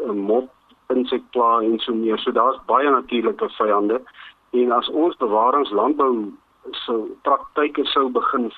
'n 0.08 0.18
mot 0.18 0.50
insekpla 0.90 1.62
en 1.62 1.80
so 1.80 1.94
meer. 1.94 2.20
So 2.20 2.32
daar's 2.32 2.60
baie 2.66 2.90
natuurlike 2.90 3.50
vyande 3.58 4.02
en 4.52 4.72
as 4.72 4.90
ons 4.90 5.18
bewaringslandbou 5.18 6.32
so 6.86 7.08
praktyke 7.22 7.86
sou 7.86 8.10
begin 8.10 8.52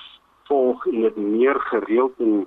volg 0.50 0.86
en 0.88 1.02
dit 1.02 1.18
meer 1.18 1.60
gereeld 1.60 2.20
en 2.20 2.46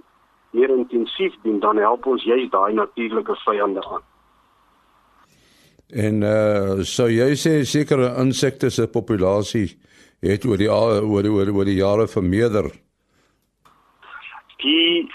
meer 0.51 0.71
intensief 0.71 1.35
doen, 1.43 1.61
dan 1.61 1.77
help 1.77 2.07
ons 2.07 2.25
juist 2.25 2.53
daai 2.53 2.73
natuurlike 2.73 3.37
vyande 3.45 3.83
aan. 3.93 4.05
En 5.95 6.23
uh 6.23 6.83
sou 6.83 7.09
jy 7.09 7.35
sê 7.35 7.65
sekere 7.65 8.15
insekte 8.23 8.71
se 8.71 8.87
populasie 8.87 9.69
het 10.23 10.45
oor 10.45 10.59
die 10.59 10.71
oor 10.71 11.03
oor 11.05 11.53
oor 11.55 11.65
die 11.65 11.79
jare 11.79 12.07
vermeerder? 12.07 12.73
die 14.67 15.09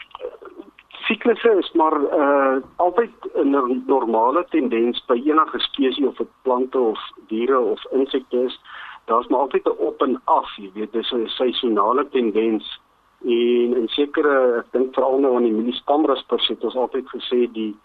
siklusse 1.07 1.51
is 1.59 1.71
maar 1.79 1.95
uh 2.01 2.55
altyd 2.75 3.11
'n 3.43 3.83
normale 3.87 4.45
tendens 4.49 5.03
by 5.07 5.17
enige 5.31 5.59
spesies 5.59 6.07
of 6.07 6.17
dit 6.17 6.31
plante 6.43 6.79
of 6.79 6.99
diere 7.27 7.59
of 7.59 7.79
insekte 7.91 8.37
is. 8.47 8.59
Daar's 9.05 9.27
maar 9.27 9.39
altyd 9.39 9.65
'n 9.65 9.77
op 9.89 10.01
en 10.01 10.21
af, 10.25 10.49
jy 10.57 10.71
weet, 10.73 10.91
dis 10.91 11.11
'n 11.11 11.27
seisonale 11.27 12.09
tendens 12.09 12.79
en 13.25 13.75
in 13.81 13.87
sekere 13.87 14.57
ek 14.59 14.71
dink 14.71 14.93
veral 14.93 15.19
nou 15.19 15.35
aan 15.35 15.43
die 15.43 15.57
milistamrus 15.59 16.25
het 16.47 16.63
ons 16.63 16.75
altyd 16.75 17.05
gesê 17.07 17.51
die 17.51 17.75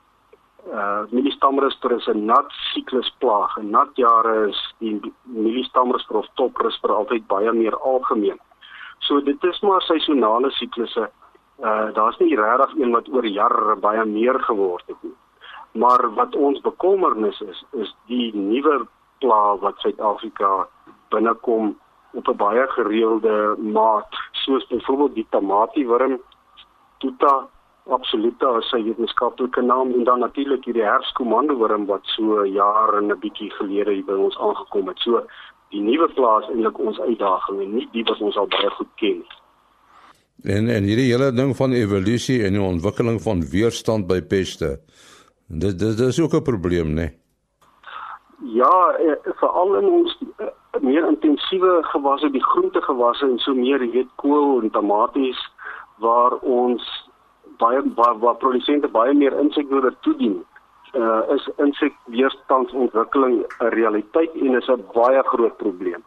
uh 0.73 1.03
milistamrus 1.11 1.79
is 1.97 2.07
'n 2.07 2.25
nat 2.25 2.51
siklusplaag. 2.73 3.57
In 3.57 3.71
nat 3.71 3.89
jare 3.95 4.49
is 4.49 4.75
die 4.79 5.13
milistamrus 5.23 6.07
of 6.09 6.27
toprus 6.35 6.83
altyd 6.83 7.27
baie 7.27 7.53
meer 7.53 7.77
algemeen. 7.77 8.39
So 8.99 9.21
dit 9.21 9.45
is 9.45 9.61
maar 9.61 9.83
seisonale 9.83 10.51
siklusse 10.51 11.11
uh 11.63 11.93
daar's 11.95 12.19
nie 12.19 12.37
regtig 12.37 12.75
een 12.77 12.91
wat 12.91 13.09
oor 13.09 13.27
jare 13.27 13.77
baie 13.77 14.05
meer 14.05 14.41
geword 14.41 14.85
het 14.87 15.03
nie. 15.03 15.15
Maar 15.73 16.15
wat 16.15 16.37
ons 16.37 16.61
bekommernis 16.61 17.41
is, 17.41 17.65
is 17.73 17.95
die 18.07 18.37
nuwe 18.37 18.87
pla 19.19 19.57
wat 19.57 19.79
Suid-Afrika 19.79 20.67
binnekom 21.09 21.77
op 22.13 22.29
'n 22.29 22.37
baie 22.37 22.67
gereelde 22.67 23.57
maat, 23.59 24.09
soos 24.33 24.67
byvoorbeeld 24.67 25.15
die 25.15 25.27
tamatiewurm 25.31 26.21
Tuta 26.99 27.49
absolute 27.87 28.47
as 28.47 28.69
sy 28.71 28.83
wetenskaplike 28.83 29.63
naam 29.63 29.93
en 29.95 30.05
dan 30.05 30.21
natuurlik 30.25 30.65
hierdie 30.65 30.85
herfskomandowurm 30.87 31.87
wat 31.87 32.07
so 32.17 32.45
jare 32.45 32.99
en 32.99 33.13
'n 33.13 33.19
bietjie 33.21 33.51
gelede 33.59 33.93
hier 33.93 34.05
by 34.05 34.19
ons 34.27 34.39
aangekom 34.39 34.89
het. 34.89 34.99
So 34.99 35.23
die 35.71 35.81
nuwe 35.81 36.09
plaas 36.15 36.49
eintlik 36.49 36.79
ons 36.79 37.01
uitdaging 37.01 37.61
en 37.63 37.75
nie 37.75 37.89
die 37.93 38.05
wat 38.05 38.21
ons 38.21 38.37
al 38.37 38.47
baie 38.47 38.71
goed 38.71 38.93
ken 38.97 39.19
nie. 39.19 39.35
En 40.45 40.69
en 40.69 40.83
hierdie 40.85 41.13
hele 41.13 41.33
ding 41.33 41.57
van 41.57 41.73
evolusie 41.73 42.45
en 42.45 42.53
die 42.53 42.63
ontwikkeling 42.63 43.23
van 43.23 43.41
weerstand 43.51 44.07
by 44.07 44.21
peste. 44.23 44.81
Dit 45.49 45.79
dit 45.79 46.01
is 46.01 46.21
ook 46.21 46.35
'n 46.35 46.43
probleem, 46.43 46.89
né? 46.89 46.95
Nee? 46.95 47.13
Ja, 48.39 48.97
eh, 48.99 49.33
veral 49.41 49.77
in 49.77 49.89
ons 49.89 50.19
eh, 50.37 50.47
meer 50.81 51.09
intensiewe 51.09 51.79
gewasse, 51.83 52.31
die 52.31 52.45
groentegewasse 52.45 53.25
en 53.25 53.39
so 53.39 53.55
meer, 53.55 53.81
jy 53.85 53.91
weet, 53.91 54.13
kool 54.17 54.63
en 54.63 54.71
tomaties 54.71 55.41
waar 55.99 56.37
ons 56.39 57.06
baie 57.59 57.81
waar, 57.95 58.19
waar 58.19 58.37
produsente 58.37 58.89
baie 58.89 59.15
meer 59.15 59.39
insekdoder 59.39 59.95
toedien. 60.01 60.45
Uh 60.95 61.23
is 61.35 61.49
insekweerstandsontwikkeling 61.57 63.45
'n 63.45 63.73
realiteit 63.75 64.33
en 64.35 64.55
is 64.55 64.69
'n 64.69 64.85
baie 64.93 65.23
groot 65.23 65.57
probleem. 65.57 66.03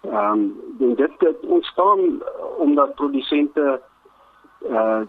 Ehm 0.00 0.54
um, 0.78 0.96
dit 0.96 1.10
dit 1.18 1.36
ontstaan 1.40 1.98
uh, 1.98 2.58
omdat 2.58 2.94
produsente 2.94 3.80
uh 4.70 5.00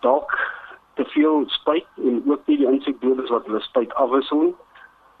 dalk 0.00 0.38
te 0.94 1.04
veel 1.04 1.44
spuit 1.46 1.86
en 1.96 2.22
ook 2.26 2.40
nie 2.46 2.56
die 2.56 2.70
insekdoders 2.70 3.30
wat 3.30 3.46
hulle 3.46 3.60
spuit 3.60 3.94
afwissel 3.94 4.40
nie. 4.40 4.56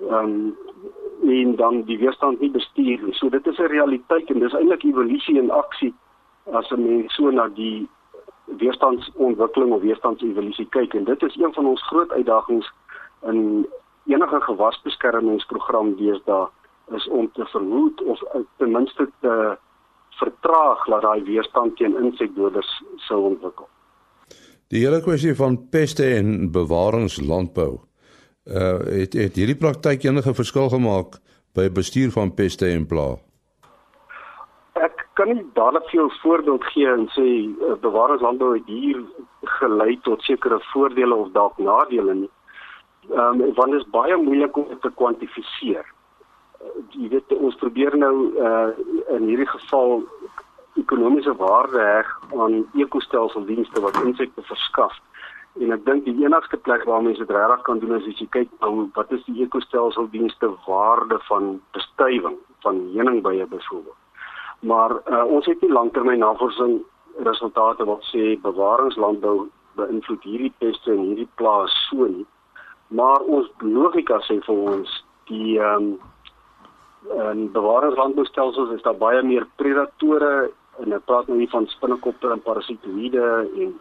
Ehm 0.08 0.14
um, 0.14 0.56
en 1.22 1.56
dan 1.56 1.82
die 1.82 1.98
weerstand 1.98 2.40
nie 2.40 2.50
bestuur 2.50 3.02
nie. 3.02 3.14
So 3.14 3.28
dit 3.28 3.46
is 3.46 3.58
'n 3.58 3.72
realiteit 3.76 4.30
en 4.30 4.38
dis 4.38 4.52
eintlik 4.52 4.82
evolusie 4.82 5.38
in 5.38 5.50
aksie 5.50 5.94
as 6.52 6.70
'n 6.70 6.82
mens 6.82 7.14
so 7.14 7.30
na 7.30 7.48
die 7.48 7.88
weerstandsontwikkeling 8.58 9.72
of 9.72 9.80
weerstandsevolusie 9.80 10.66
kyk 10.68 10.94
en 10.94 11.04
dit 11.04 11.22
is 11.22 11.36
een 11.36 11.52
van 11.54 11.66
ons 11.66 11.82
groot 11.88 12.10
uitdagings 12.10 12.72
in 13.26 13.66
enige 14.06 14.40
gewasbeskermingsprogram 14.40 15.94
deesdae 15.96 16.48
is 16.96 17.08
om 17.08 17.30
te 17.32 17.46
verhoed 17.52 18.02
of 18.02 18.22
ten 18.56 18.72
minste 18.72 19.10
te 19.20 19.34
vertraag 20.10 20.84
dat 20.84 21.02
daai 21.02 21.22
weerstand 21.22 21.76
teen 21.76 21.96
insekdoders 22.02 22.70
sou 23.06 23.20
ontwikkel. 23.30 23.68
Die 24.70 24.84
hele 24.84 25.00
kwessie 25.02 25.34
van 25.34 25.56
peste 25.70 26.06
en 26.14 26.50
bewaringslandbou. 26.54 27.72
Uh 28.44 28.78
het 28.86 29.14
het 29.18 29.36
hierdie 29.36 29.58
praktyk 29.58 30.04
enige 30.04 30.34
verskil 30.34 30.70
gemaak 30.72 31.18
by 31.54 31.68
bestuur 31.70 32.10
van 32.14 32.34
peste 32.34 32.70
en 32.70 32.86
plaag? 32.86 33.18
Kan 35.20 35.34
nie 35.34 35.46
dadelik 35.58 35.86
vir 35.90 36.00
jou 36.00 36.08
voorbeeld 36.22 36.64
gee 36.72 36.88
en 36.88 37.06
sê 37.12 37.28
uh, 37.44 37.76
bewaringslandbou 37.84 38.54
het 38.56 38.68
hier 38.72 39.04
gelei 39.60 39.98
tot 40.08 40.24
sekere 40.24 40.60
voordele 40.72 41.14
of 41.14 41.32
dalk 41.36 41.58
nadele 41.60 42.14
nie. 42.24 42.30
Ehm 43.12 43.40
um, 43.40 43.54
want 43.54 43.76
dit 43.76 43.80
is 43.80 43.90
baie 43.92 44.16
moeilik 44.16 44.56
om 44.56 44.68
dit 44.72 44.80
te 44.80 44.92
kwantifiseer 45.02 45.84
jy 46.94 47.08
weet 47.12 47.32
ons 47.36 47.58
probeer 47.60 47.96
nou 47.98 48.14
uh 48.48 48.70
in 49.16 49.28
hierdie 49.28 49.48
geval 49.50 50.02
ekonomiese 50.80 51.32
waarde 51.40 51.80
heg 51.82 52.10
aan 52.36 52.60
ekostelseldienste 52.84 53.82
wat 53.84 53.98
insekte 54.04 54.44
verskaf. 54.48 54.94
En 55.60 55.74
ek 55.74 55.84
dink 55.86 56.04
die 56.06 56.14
enigste 56.24 56.60
plek 56.68 56.84
waar 56.88 57.02
mense 57.02 57.24
dit 57.24 57.36
regtig 57.36 57.64
kan 57.66 57.80
doen 57.82 57.96
is 57.98 58.06
as 58.12 58.20
jy 58.22 58.28
kyk 58.36 58.52
na 58.60 58.70
wat 58.98 59.16
is 59.16 59.24
die 59.26 59.42
ekostelseldienste 59.46 60.52
waarde 60.68 61.18
van 61.28 61.56
bestuiving 61.76 62.38
van 62.66 62.84
heuningbye 62.94 63.48
byvoorbeeld. 63.50 63.99
Maar 64.60 64.92
uh, 65.08 65.24
ons 65.24 65.46
het 65.46 65.60
nie 65.60 65.72
langtermynnavorsing 65.72 66.80
resultate 67.24 67.84
wat 67.84 68.04
sê 68.12 68.36
bewaringslandbou 68.42 69.48
beïnvloed 69.80 70.22
hierdie 70.28 70.52
peste 70.58 70.92
en 70.92 71.04
hierdie 71.08 71.28
plaas 71.40 71.74
so 71.88 72.06
nie. 72.06 72.26
Maar 72.88 73.22
ons 73.22 73.48
logika 73.64 74.18
sê 74.26 74.40
vir 74.46 74.64
ons 74.74 74.96
die 75.30 75.58
ehm 75.58 75.92
um, 75.92 75.92
en 77.16 77.46
bewaringslandboustelsels 77.52 78.74
is 78.74 78.82
daar 78.84 78.98
baie 79.00 79.22
meer 79.24 79.46
predatore 79.56 80.50
en 80.84 80.92
ek 80.92 81.06
praat 81.08 81.30
nou 81.30 81.38
hier 81.38 81.48
van 81.52 81.68
spinnekoppe 81.72 82.28
en 82.28 82.42
parasitoïde 82.44 83.28
en 83.62 83.72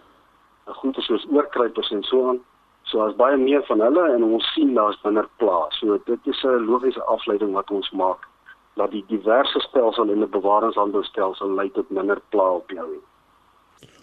goeie 0.80 1.04
soos 1.04 1.26
oorkruipers 1.28 1.92
en 1.92 2.04
so 2.08 2.30
aan. 2.30 2.40
So 2.88 3.04
as 3.04 3.18
baie 3.20 3.38
meer 3.38 3.66
van 3.68 3.84
hulle 3.84 4.06
en 4.14 4.24
ons 4.24 4.54
sien 4.54 4.72
daar's 4.78 5.00
minder 5.04 5.28
plaas. 5.44 5.76
So 5.82 6.00
dit 6.06 6.32
is 6.32 6.44
'n 6.44 6.66
logiese 6.72 7.04
afleiding 7.04 7.52
wat 7.54 7.72
ons 7.72 7.92
maak 7.92 8.29
dat 8.76 8.92
die 8.92 9.04
diverse 9.08 9.60
stelsel 9.60 10.10
in 10.10 10.24
'n 10.24 10.30
bewaringslandboustelsel 10.30 11.54
lei 11.56 11.72
tot 11.72 11.90
minder 11.90 12.22
pla 12.30 12.52
op 12.52 12.72
jou. 12.72 12.90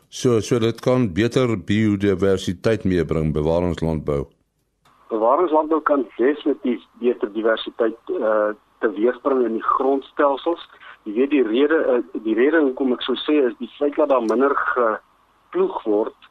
So 0.09 0.41
so 0.41 0.59
dit 0.59 0.81
kan 0.81 1.13
beter 1.13 1.65
biodiversiteit 1.65 2.85
meebring 2.85 3.33
bewaringslandbou. 3.33 4.27
Bewaringslandbou 5.09 5.81
kan 5.83 6.07
definitief 6.17 6.83
beter 6.99 7.33
diversiteit 7.33 7.99
uh 8.09 8.51
teweegbring 8.79 9.45
in 9.45 9.53
die 9.53 9.63
grondstelsels. 9.63 10.69
Jy 11.03 11.13
weet 11.13 11.31
die 11.31 11.43
rede 11.43 11.79
uh, 11.93 12.23
die 12.23 12.35
rede 12.35 12.61
hoekom 12.61 12.93
ek 12.93 13.03
so 13.03 13.15
sê 13.15 13.41
is 13.49 13.57
die 13.59 13.71
feit 13.79 13.97
dat 13.97 14.09
daar 14.09 14.23
minder 14.23 14.55
geploeg 14.57 15.83
word 15.83 16.31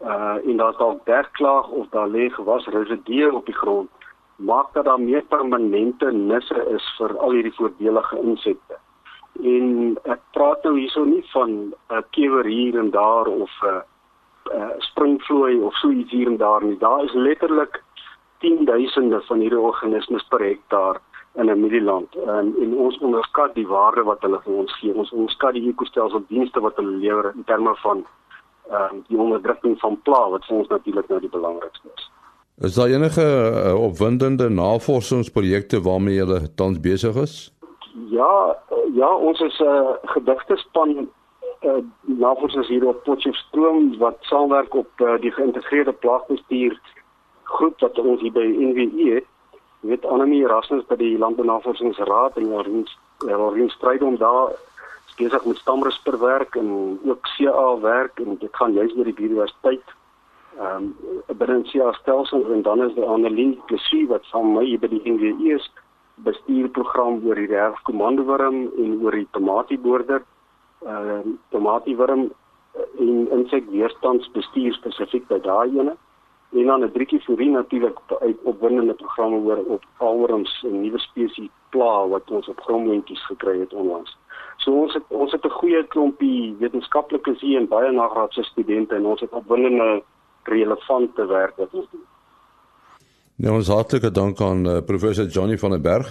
uh 0.00 0.38
en 0.42 0.56
daar's 0.56 0.76
dalk 0.76 1.04
bergklaag 1.04 1.68
of 1.68 1.88
daar 1.90 2.08
lê 2.08 2.30
gewas 2.30 2.66
residue 2.66 3.32
op 3.32 3.46
die 3.46 3.56
grond 3.56 3.90
maak 4.36 4.72
dat 4.72 4.84
daar 4.84 5.00
meer 5.00 5.22
permanente 5.22 6.12
nisse 6.12 6.66
is 6.74 6.94
vir 6.98 7.18
al 7.18 7.30
hierdie 7.30 7.54
voordelige 7.54 8.18
insekte. 8.18 8.78
En 9.42 9.98
ek 10.04 10.20
praat 10.32 10.64
nou 10.64 10.78
hierso 10.78 11.04
nie 11.04 11.24
van 11.32 11.50
'n 11.50 11.74
uh, 11.90 12.02
kewer 12.10 12.44
hier 12.44 12.78
en 12.78 12.90
daar 12.90 13.26
of 13.26 13.50
'n 13.62 13.66
uh, 13.66 13.82
uh, 14.54 14.74
springvloei 14.78 15.60
of 15.60 15.74
so 15.74 15.90
iets 15.90 16.10
hier 16.10 16.26
en 16.26 16.36
daar 16.36 16.64
nie. 16.64 16.78
Daar 16.78 17.04
is 17.04 17.12
letterlik 17.12 17.82
10000de 18.38 19.20
van 19.26 19.38
hierdie 19.38 19.60
organismes 19.60 20.24
per 20.28 20.40
hektaar 20.40 21.00
in 21.34 21.50
'n 21.50 21.60
middeland 21.60 22.14
en, 22.14 22.54
en 22.60 22.76
ons 22.76 22.98
onderskat 22.98 23.54
die 23.54 23.66
waarde 23.66 24.02
wat 24.02 24.20
hulle 24.20 24.40
vir 24.44 24.54
ons 24.54 24.72
gee. 24.78 24.94
Ons 24.94 25.12
onderskat 25.12 25.52
die 25.52 25.68
ekostelsel 25.68 26.24
dienste 26.28 26.60
wat 26.60 26.76
hulle 26.76 26.96
lewer 26.96 27.32
in 27.34 27.44
terme 27.44 27.74
van 27.74 28.06
ehm 28.70 28.96
uh, 28.96 29.02
die 29.08 29.18
onderdrukking 29.18 29.78
van 29.78 30.02
pla 30.02 30.28
wat 30.28 30.44
vir 30.44 30.56
ons 30.56 30.68
natuurlik 30.68 31.08
nou 31.08 31.20
die 31.20 31.28
belangrikste 31.28 31.88
is. 31.94 32.10
Is 32.60 32.74
daar 32.74 32.88
enige 32.88 33.24
uh, 33.66 33.82
opwindende 33.82 34.48
navorsingsprojekte 34.48 35.82
waarmee 35.82 36.14
julle 36.14 36.54
tans 36.54 36.80
besig 36.80 37.14
is? 37.14 37.54
Ja, 38.10 38.56
ja, 38.94 39.16
ons 39.16 39.40
is 39.40 39.58
'n 39.58 39.64
uh, 39.64 39.88
gedigte 40.02 40.56
span 40.56 41.08
uh, 41.60 41.70
navorsers 42.00 42.68
hier 42.68 42.86
op 42.86 43.02
Potchefstroom 43.02 43.98
wat 43.98 44.16
saamwerk 44.20 44.74
op 44.74 44.90
uh, 44.96 45.20
die 45.20 45.30
geïntegreerde 45.30 45.92
plaagbestuur 45.92 46.80
groep 47.42 47.80
wat 47.80 47.98
ons 47.98 48.20
hier 48.20 48.32
by 48.32 48.44
NWI 48.44 49.14
het. 49.14 49.26
Jy 49.80 49.88
weet 49.88 50.06
Anemie 50.06 50.44
Erasmus 50.44 50.86
by 50.86 50.96
die 50.96 51.18
Landbounavorsingsraad 51.18 52.36
en 52.36 52.52
ons 52.52 52.98
ons 53.18 53.72
stryd 53.72 54.02
om 54.02 54.16
daar 54.16 54.52
besig 55.16 55.44
met 55.44 55.56
stamrisperwerk 55.56 56.54
en 56.56 56.98
ook 57.04 57.28
CA 57.36 57.80
werk 57.80 58.18
en 58.18 58.36
dit 58.38 58.56
gaan 58.56 58.72
juist 58.72 58.96
oor 58.96 59.04
die 59.04 59.18
biodiversiteit 59.20 59.82
ehm 60.58 60.92
um, 61.28 61.36
binne 61.38 61.62
die 61.62 61.82
stelsel 61.92 62.52
en 62.52 62.62
dan 62.62 62.82
is 62.82 62.94
daar 62.94 63.14
Annelien 63.14 63.60
Plessis 63.66 64.08
wat 64.08 64.26
van 64.30 64.52
my 64.52 64.78
by 64.78 64.88
die 64.88 65.02
NWE 65.04 65.54
is 65.54 65.70
bestuurprogram 66.14 67.22
oor 67.26 67.34
die 67.34 67.48
herfkomandowurm 67.48 68.58
en 68.84 69.00
oor 69.02 69.16
die 69.16 69.28
tomatieboorder 69.30 70.22
ehm 70.86 71.08
uh, 71.08 71.34
tomatiewurm 71.50 72.30
en 72.98 73.28
insekweerstandsbestuur 73.38 74.72
spesifiek 74.72 75.28
by 75.28 75.38
daai 75.40 75.78
ene 75.78 75.96
en 76.52 76.66
dan 76.66 76.84
'n 76.84 76.92
driekie 76.92 77.20
vir 77.24 77.46
natuurlik 77.46 77.98
uit 78.20 78.38
opwindende 78.42 78.94
programme 78.94 79.36
oor 79.36 79.60
op 79.76 79.84
alworms 79.96 80.64
en 80.66 80.80
nuwe 80.80 80.98
spesies 80.98 81.50
pla 81.70 82.08
wat 82.08 82.30
ons 82.30 82.48
op 82.48 82.60
grondwentjies 82.60 83.24
gekry 83.26 83.58
het 83.58 83.72
onlangs. 83.72 84.16
So 84.56 84.72
ons 84.72 84.94
het 84.94 85.02
ons 85.08 85.32
het 85.32 85.44
'n 85.44 85.58
goeie 85.60 85.82
klompie 85.86 86.56
wetenskaplikes 86.58 87.40
hier 87.40 87.60
en 87.60 87.68
baie 87.68 87.90
nagraadse 87.90 88.42
studente 88.42 88.94
en 88.94 89.06
ons 89.06 89.20
het 89.20 89.32
opwindende 89.32 90.02
relevante 90.44 91.26
werk 91.26 91.56
wat 91.56 91.72
ons 91.72 91.90
doen. 91.90 92.06
Nou 93.42 93.54
ons 93.58 93.70
hartlike 93.72 94.10
dank 94.10 94.40
aan 94.40 94.66
uh, 94.66 94.80
professor 94.86 95.26
Johnny 95.26 95.58
van 95.58 95.70
der 95.70 95.80
Berg 95.80 96.10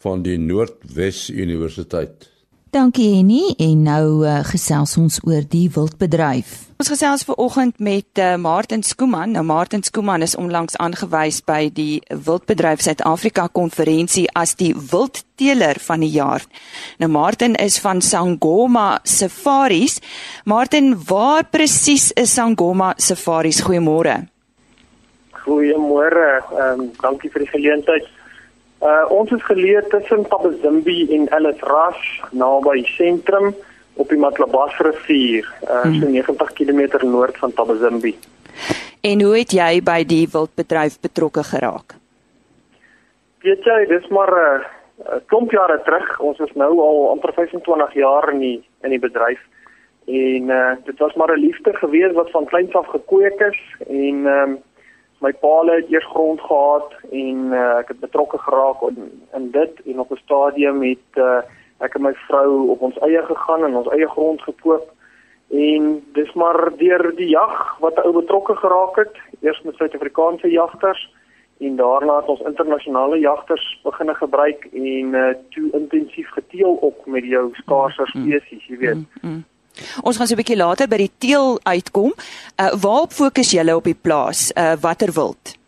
van 0.00 0.22
die 0.24 0.38
Noordwes 0.38 1.28
Universiteit. 1.30 2.30
Dankie 2.70 3.16
Henny 3.16 3.48
en 3.58 3.80
nou 3.82 4.22
uh, 4.22 4.44
gesels 4.46 4.92
ons 4.94 5.16
oor 5.26 5.42
die 5.50 5.64
wildbedryf. 5.74 6.52
Ons 6.78 6.90
gesels 6.92 7.24
ver 7.26 7.40
oggend 7.42 7.80
met 7.82 8.20
uh, 8.22 8.36
Martin 8.38 8.84
Skooman. 8.86 9.32
Nou 9.34 9.42
Martin 9.48 9.82
Skooman 9.82 10.22
is 10.22 10.36
onlangs 10.38 10.78
aangewys 10.78 11.40
by 11.42 11.64
die 11.74 11.98
Wildbedryf 12.14 12.84
Suid-Afrika 12.86 13.48
konferensie 13.50 14.28
as 14.38 14.54
die 14.54 14.70
wildteeler 14.70 15.82
van 15.82 16.06
die 16.06 16.12
jaar. 16.14 16.46
Nou 17.02 17.10
Martin 17.10 17.58
is 17.58 17.80
van 17.82 17.98
Sangoma 18.06 19.00
Safaris. 19.02 19.98
Martin, 20.46 20.94
waar 21.10 21.50
presies 21.50 22.12
is 22.14 22.36
Sangoma 22.38 22.92
Safaris? 23.02 23.64
Goeiemôre. 23.66 24.14
Goeiemôre. 25.42 26.30
Ehm 26.54 26.86
um, 26.86 26.88
dankie 27.02 27.34
vir 27.34 27.48
die 27.48 27.52
geleentheid. 27.58 28.06
Uh 28.80 29.04
ons 29.12 29.28
is 29.36 29.42
geleë 29.44 29.82
tussen 29.92 30.22
Tabazimbi 30.32 31.02
en 31.12 31.26
Ellis 31.36 31.60
Rush 31.68 32.04
naby 32.32 32.80
sentrum 32.88 33.50
op 34.00 34.08
die 34.08 34.16
Matlabas 34.16 34.78
rivier, 34.80 35.44
uh 35.66 35.82
so 35.84 36.08
90 36.08 36.38
hmm. 36.38 36.54
km 36.56 37.04
noord 37.04 37.36
van 37.42 37.52
Tabazimbi. 37.52 38.14
En 39.04 39.20
hoe 39.20 39.34
het 39.36 39.52
jy 39.52 39.82
by 39.84 39.98
die 40.08 40.24
wildbedryf 40.32 40.96
betrokke 41.04 41.44
geraak? 41.50 41.98
Weet 43.44 43.68
jy, 43.68 43.78
dis 43.92 44.08
maar 44.08 44.32
'n 44.32 44.64
uh, 45.04 45.20
klomp 45.28 45.52
jare 45.52 45.80
terug. 45.84 46.18
Ons 46.20 46.38
is 46.38 46.52
nou 46.54 46.72
al 46.80 47.10
amper 47.10 47.32
25 47.36 47.94
jaar 47.94 48.32
in 48.32 48.38
die 48.38 48.58
in 48.80 48.96
die 48.96 49.02
bedryf. 49.04 49.40
En 50.08 50.48
uh 50.48 50.72
dit 50.84 50.98
was 50.98 51.14
maar 51.14 51.36
'n 51.36 51.40
liefde 51.40 51.76
gewees 51.76 52.12
wat 52.16 52.30
van 52.30 52.44
kleins 52.44 52.72
af 52.72 52.86
gekweek 52.86 53.40
is 53.40 53.60
en 53.88 54.26
ehm 54.26 54.50
um, 54.50 54.58
my 55.20 55.32
paal 55.32 55.68
het 55.68 55.90
eers 55.92 56.06
grond 56.06 56.40
gehad 56.40 56.94
en 57.10 57.52
uh, 57.52 57.78
ek 57.82 57.92
het 57.92 58.00
betrokke 58.00 58.38
geraak 58.38 58.82
in, 58.88 59.10
in 59.36 59.50
dit 59.50 59.82
en 59.86 60.00
op 60.00 60.10
'n 60.10 60.22
stadium 60.24 60.82
het 60.82 61.10
uh, 61.16 61.42
ek 61.78 61.94
en 61.94 62.02
my 62.02 62.14
vrou 62.28 62.68
op 62.74 62.80
ons 62.80 62.98
eie 62.98 63.22
gegaan 63.22 63.64
en 63.64 63.76
ons 63.76 63.92
eie 63.92 64.08
grond 64.08 64.42
gekoop 64.42 64.88
en 65.50 66.04
dis 66.12 66.32
maar 66.32 66.70
deur 66.76 67.12
die 67.16 67.28
jag 67.28 67.76
wat 67.80 67.98
ou 68.04 68.12
betrokke 68.12 68.56
geraak 68.56 68.96
het 68.96 69.16
eers 69.40 69.62
met 69.62 69.74
Suid-Afrikaanse 69.74 70.50
jagters 70.50 71.08
en 71.60 71.76
daarna 71.76 72.16
het 72.16 72.28
ons 72.32 72.40
internasionale 72.40 73.18
jagters 73.18 73.80
begine 73.84 74.14
gebruik 74.14 74.68
en 74.72 75.14
uh, 75.14 75.32
toe 75.48 75.70
intensief 75.72 76.28
geteel 76.30 76.72
op 76.74 77.06
met 77.06 77.24
jou 77.24 77.50
skaarse 77.52 78.06
mm, 78.12 78.22
mm, 78.22 78.30
spesies 78.30 78.66
jy 78.66 78.76
weet 78.76 78.94
mm, 78.94 79.06
mm. 79.20 79.44
Ons 80.02 80.16
gaan 80.16 80.26
so 80.26 80.34
'n 80.34 80.42
bietjie 80.42 80.56
later 80.56 80.88
by 80.88 80.96
die 80.96 81.12
teel 81.18 81.60
uitkom. 81.62 82.12
Uh 82.56 82.72
waarop 82.80 83.12
fokus 83.12 83.50
julle 83.50 83.76
op 83.76 83.84
die 83.84 84.00
plaas? 84.02 84.52
Uh 84.56 84.76
watter 84.80 85.12
wild? 85.12 85.58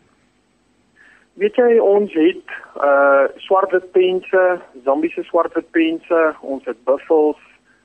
Weet 1.33 1.55
jy 1.55 1.79
ons 1.79 2.13
het 2.13 2.49
uh 2.77 3.25
swartwitpense, 3.37 4.61
Zambiese 4.83 5.23
swartwitpense, 5.23 6.35
ons 6.41 6.65
het 6.65 6.83
buffels, 6.83 7.41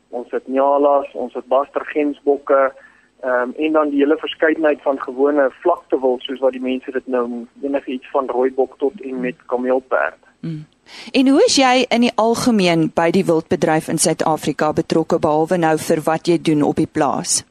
ons 0.09 0.31
het 0.31 0.49
nyalas, 0.49 1.09
ons 1.13 1.35
het 1.35 1.47
bastergensbokke, 1.47 2.73
ehm 3.21 3.49
um, 3.49 3.55
en 3.57 3.73
dan 3.73 3.89
die 3.91 3.99
hele 3.99 4.17
verskeidenheid 4.17 4.83
van 4.83 5.01
gewone 5.01 5.51
vlaktewild 5.51 6.23
soos 6.23 6.39
wat 6.39 6.53
die 6.53 6.63
mense 6.63 6.91
dit 6.91 7.07
nou 7.07 7.47
enige 7.63 7.91
iets 7.91 8.11
van 8.11 8.29
rooibok 8.29 8.77
tot 8.79 9.01
en 9.01 9.21
met 9.21 9.35
kameelperd. 9.47 10.21
Mm. 10.41 10.67
En 11.13 11.29
hoe 11.29 11.43
is 11.47 11.57
jy 11.57 11.87
in 11.89 12.01
die 12.01 12.15
algemeen 12.17 12.91
by 12.95 13.11
die 13.11 13.25
wildbedryf 13.25 13.89
in 13.89 13.99
Suid-Afrika 13.99 14.73
betrokke 14.73 15.19
behalwe 15.19 15.59
nou 15.59 15.77
vir 15.79 16.01
wat 16.05 16.29
jy 16.29 16.39
doen 16.43 16.63
op 16.63 16.77
die 16.77 16.91
plaas? 16.91 17.45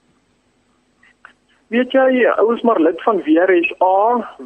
Weet 1.67 1.91
jy, 1.91 2.25
ouers 2.37 2.61
maar 2.63 2.79
lid 2.79 3.01
van 3.03 3.21
WRSA 3.25 3.97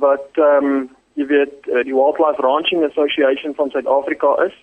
wat 0.01 0.41
ehm 0.41 0.65
um, 0.65 0.89
jy 1.19 1.25
weet 1.27 1.67
uh, 1.67 1.83
die 1.83 1.93
Wildlife 1.93 2.41
Ranching 2.41 2.83
Association 2.87 3.53
van 3.55 3.69
Suid-Afrika 3.69 4.31
is 4.45 4.55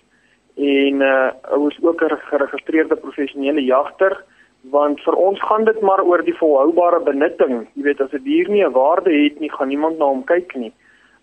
en 0.59 1.01
uh 1.01 1.31
ouers 1.55 1.77
ook 1.81 2.01
'n 2.03 2.17
geregistreerde 2.31 2.95
professionele 2.95 3.63
jagter 3.63 4.23
want 4.61 4.99
vir 5.01 5.15
ons 5.15 5.41
gaan 5.41 5.63
dit 5.63 5.81
maar 5.81 6.03
oor 6.03 6.23
die 6.23 6.37
volhoubare 6.37 6.99
benutting. 6.99 7.67
Jy 7.73 7.83
weet 7.83 8.01
as 8.01 8.11
'n 8.11 8.23
die 8.23 8.23
dier 8.23 8.49
nie 8.49 8.63
'n 8.65 8.71
waarde 8.71 9.11
het 9.11 9.39
nie, 9.39 9.51
gaan 9.51 9.67
niemand 9.67 9.97
na 9.97 10.05
hom 10.05 10.23
kyk 10.23 10.55
nie. 10.55 10.73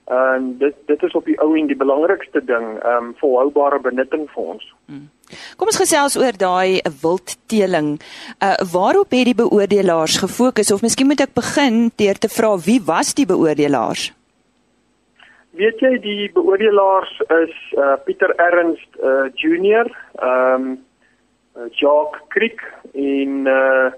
En 0.07 0.59
dit 0.59 0.75
dit 0.87 1.03
is 1.03 1.13
op 1.13 1.25
die 1.25 1.39
ou 1.43 1.57
en 1.59 1.67
die 1.67 1.77
belangrikste 1.77 2.45
ding, 2.45 2.67
ehm 2.79 3.09
um, 3.09 3.15
volhoubare 3.19 3.81
benutting 3.83 4.29
vir 4.31 4.43
ons. 4.43 4.67
Hmm. 4.87 5.09
Kom 5.59 5.67
ons 5.67 5.81
gesels 5.81 6.15
oor 6.17 6.39
daai 6.39 6.79
wildteeling. 7.03 7.97
Uh 8.39 8.55
waarop 8.73 9.11
het 9.11 9.27
die 9.27 9.35
beoordelaars 9.35 10.21
gefokus 10.23 10.71
of 10.71 10.87
miskien 10.87 11.11
moet 11.11 11.25
ek 11.27 11.35
begin 11.35 11.91
deur 11.99 12.23
te 12.23 12.31
vra 12.31 12.53
wie 12.69 12.79
was 12.87 13.15
die 13.19 13.27
beoordelaars? 13.27 14.13
Weet 15.59 15.83
jy 15.83 15.93
die 15.99 16.31
beoordelaars 16.39 17.19
is 17.43 17.59
uh 17.75 17.99
Pieter 18.07 18.31
Ernst 18.39 19.03
uh 19.03 19.27
junior, 19.35 19.91
ehm 20.23 20.71
um, 20.71 20.73
uh, 21.59 21.67
Jacques 21.75 22.23
Creek 22.29 22.63
en 22.95 23.47
uh 23.51 23.91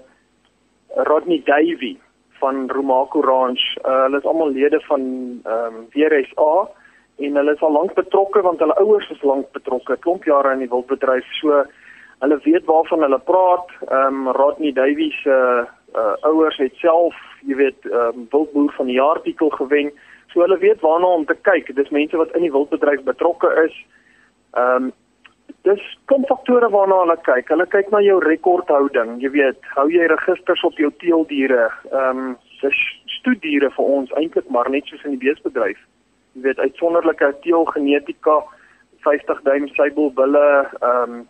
Rodney 1.05 1.43
Davey 1.45 1.99
van 2.39 2.69
Romaco 2.69 3.21
Ranch. 3.21 3.63
Uh, 3.83 4.03
hulle 4.05 4.17
is 4.17 4.27
almal 4.27 4.51
lede 4.51 4.79
van 4.87 5.01
ehm 5.43 5.75
um, 5.75 5.87
WRSA 5.93 6.53
en 7.19 7.35
hulle 7.35 7.53
is 7.53 7.61
al 7.61 7.75
lank 7.75 7.93
betrokke 7.93 8.41
want 8.41 8.59
hulle 8.59 8.77
ouers 8.79 9.09
is 9.09 9.23
lank 9.27 9.51
betrokke, 9.51 9.97
klomp 10.05 10.23
jare 10.23 10.53
in 10.55 10.63
die 10.63 10.71
wildbedryf. 10.71 11.27
So 11.41 11.63
hulle 12.19 12.39
weet 12.43 12.65
waarvan 12.65 13.03
hulle 13.07 13.19
praat. 13.31 13.73
Ehm 13.87 14.27
um, 14.27 14.31
Rodney 14.37 14.71
Davey 14.71 15.09
se 15.23 15.35
uh, 15.35 15.65
uh, 15.95 16.15
ouers 16.31 16.57
het 16.57 16.75
self, 16.83 17.15
jy 17.47 17.55
weet, 17.55 17.89
ehm 17.91 18.23
um, 18.23 18.27
wildboer 18.31 18.73
van 18.77 18.91
die 18.91 18.99
jaar 18.99 19.21
titel 19.21 19.49
gewen. 19.49 19.91
So 20.31 20.41
hulle 20.45 20.57
weet 20.57 20.81
waarna 20.81 21.13
om 21.19 21.25
te 21.25 21.37
kyk. 21.41 21.75
Dis 21.75 21.89
mense 21.89 22.17
wat 22.17 22.35
in 22.35 22.45
die 22.47 22.55
wildbedryf 22.55 23.03
betrokke 23.03 23.53
is. 23.65 23.75
Ehm 24.53 24.89
um, 24.89 24.91
dis 25.67 25.81
kom 26.05 26.25
faktore 26.29 26.69
waarna 26.71 27.01
hulle 27.03 27.17
kyk. 27.27 27.49
Hulle 27.51 27.65
kyk 27.71 27.91
na 27.93 28.01
jou 28.03 28.19
rekordhouding. 28.23 29.17
Jy 29.23 29.31
weet, 29.35 29.59
hou 29.75 29.87
jy 29.91 30.07
registers 30.11 30.63
op 30.67 30.77
jou 30.79 30.91
teeldiere? 31.03 31.69
Ehm 31.91 32.29
um, 32.29 32.37
dis 32.59 32.79
stoediere 33.19 33.69
vir 33.71 33.91
ons 33.97 34.09
eintlik 34.19 34.47
maar 34.51 34.67
net 34.71 34.87
soos 34.89 35.03
in 35.07 35.15
die 35.15 35.21
beesbedryf. 35.21 35.79
Jy 36.35 36.43
weet, 36.43 36.59
uitsonderlike 36.59 37.29
teelgenetika, 37.45 38.41
50 39.07 39.43
duim 39.47 39.67
seibelbulle, 39.75 40.47
ehm 40.79 41.19
um, 41.19 41.27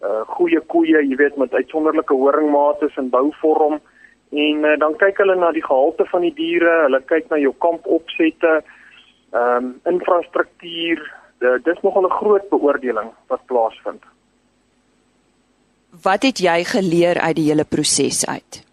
uh 0.00 0.22
goeie 0.32 0.60
koeie, 0.72 1.02
jy 1.04 1.16
weet 1.20 1.36
met 1.36 1.52
uitsonderlike 1.52 2.14
horingmate 2.16 2.88
en 2.96 3.10
bouvorm 3.12 3.74
en 4.30 4.64
uh, 4.64 4.76
dan 4.80 4.94
kyk 4.96 5.18
hulle 5.20 5.34
na 5.36 5.50
die 5.52 5.64
gehalte 5.64 6.06
van 6.08 6.22
die 6.24 6.32
diere, 6.38 6.76
hulle 6.86 7.00
kyk 7.10 7.28
na 7.30 7.40
jou 7.42 7.52
kampopsette, 7.66 8.60
ehm 9.34 9.56
um, 9.56 9.72
infrastruktuur, 9.90 11.02
dis 11.40 11.80
nogal 11.82 12.06
'n 12.06 12.18
groot 12.20 12.48
beoordeling 12.48 13.10
wat 13.26 13.46
plaasvind. 13.46 14.02
Wat 16.02 16.22
het 16.22 16.38
jy 16.38 16.64
geleer 16.64 17.20
uit 17.20 17.36
die 17.36 17.48
hele 17.50 17.64
proses 17.64 18.26
uit? 18.26 18.64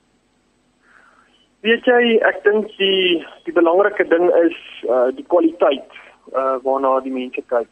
Weet 1.59 1.85
jy, 1.85 2.19
ek 2.21 2.43
dink 2.43 2.69
die 2.77 3.25
die 3.43 3.53
belangrike 3.53 4.07
ding 4.07 4.29
is 4.45 4.57
uh 4.89 5.09
die 5.15 5.25
kwaliteit 5.25 5.91
uh 6.33 6.57
waarna 6.63 6.99
die 6.99 7.11
mense 7.11 7.41
kyk. 7.49 7.71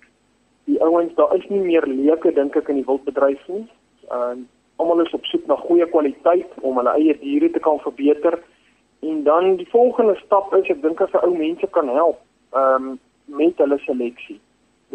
Die 0.65 0.81
ouens, 0.81 1.13
daar 1.15 1.35
is 1.35 1.45
nie 1.49 1.61
meer 1.61 1.85
leuke 1.87 2.33
dink 2.33 2.55
ek 2.55 2.69
in 2.73 2.81
die 2.81 2.87
wildbedryf 2.87 3.47
nie. 3.47 3.67
Uh 4.11 4.35
almal 4.75 5.05
is 5.05 5.13
op 5.13 5.25
soek 5.25 5.45
na 5.47 5.55
goeie 5.55 5.85
kwaliteit 5.87 6.51
om 6.61 6.75
hulle 6.77 6.95
eie 6.99 7.13
diere 7.19 7.51
te 7.51 7.59
kan 7.59 7.79
verbeter. 7.79 8.39
En 8.99 9.23
dan 9.23 9.55
die 9.55 9.69
volgende 9.69 10.17
stap 10.25 10.53
is 10.55 10.69
ek 10.69 10.81
dink 10.81 11.01
as 11.01 11.13
'n 11.13 11.23
ou 11.27 11.37
mense 11.37 11.67
kan 11.67 11.87
help 11.87 12.19
um 12.51 12.99
met 13.25 13.57
hulle 13.57 13.77
seleksie 13.85 14.39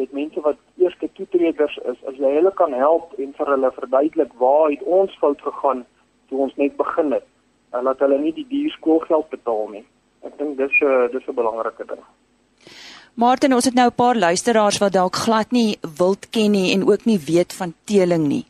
met 0.01 0.13
mense 0.17 0.43
wat 0.47 0.59
eerste 0.83 1.09
toetreders 1.19 1.77
is, 1.93 1.99
as 2.09 2.17
jy 2.21 2.33
hulle 2.39 2.53
kan 2.61 2.73
help 2.73 3.13
en 3.19 3.35
vir 3.39 3.53
hulle 3.55 3.71
verduidelik 3.79 4.33
waar 4.43 4.71
het 4.73 4.83
ons 4.99 5.17
fout 5.23 5.43
gegaan 5.49 5.85
toe 6.29 6.45
ons 6.47 6.57
net 6.63 6.77
begin 6.79 7.13
het, 7.17 7.27
en 7.75 7.87
laat 7.89 8.03
hulle 8.05 8.19
nie 8.23 8.33
die 8.37 8.47
duur 8.49 8.73
skoolgeld 8.79 9.29
betaal 9.35 9.69
nie. 9.77 9.85
Ek 10.27 10.37
dink 10.39 10.57
dis 10.59 10.81
'n 10.83 11.11
dis 11.13 11.29
'n 11.29 11.39
belangrike 11.41 11.87
ding. 11.93 12.05
Martin, 13.15 13.55
ons 13.55 13.65
het 13.65 13.75
nou 13.75 13.89
'n 13.89 13.95
paar 13.95 14.17
luisteraars 14.17 14.79
wat 14.79 14.93
dalk 14.93 15.17
glad 15.17 15.51
nie 15.51 15.79
wild 15.99 16.31
ken 16.31 16.51
nie 16.51 16.73
en 16.73 16.87
ook 16.87 17.05
nie 17.05 17.19
weet 17.19 17.53
van 17.53 17.75
teeling 17.85 18.27
nie. 18.27 18.47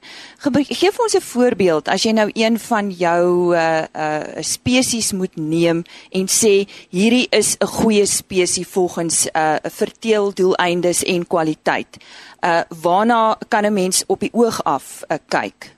Geef 0.68 1.00
ons 1.00 1.16
'n 1.16 1.20
voorbeeld 1.20 1.88
as 1.88 2.02
jy 2.02 2.12
nou 2.12 2.30
een 2.32 2.58
van 2.58 2.90
jou 2.90 3.54
uh 3.56 3.84
uh 3.96 4.22
spesies 4.40 5.12
moet 5.12 5.36
neem 5.36 5.82
en 6.10 6.26
sê 6.26 6.68
hierdie 6.90 7.26
is 7.30 7.56
'n 7.60 7.66
goeie 7.66 8.06
spesies 8.06 8.68
volgens 8.68 9.28
uh 9.34 9.56
verteeldoeleindes 9.62 11.04
en 11.04 11.26
kwaliteit. 11.26 11.96
Uh 12.44 12.60
waarna 12.82 13.36
kan 13.48 13.64
'n 13.64 13.72
mens 13.72 14.04
op 14.06 14.20
die 14.20 14.32
oog 14.32 14.64
af 14.64 15.02
uh, 15.08 15.16
kyk? 15.28 15.74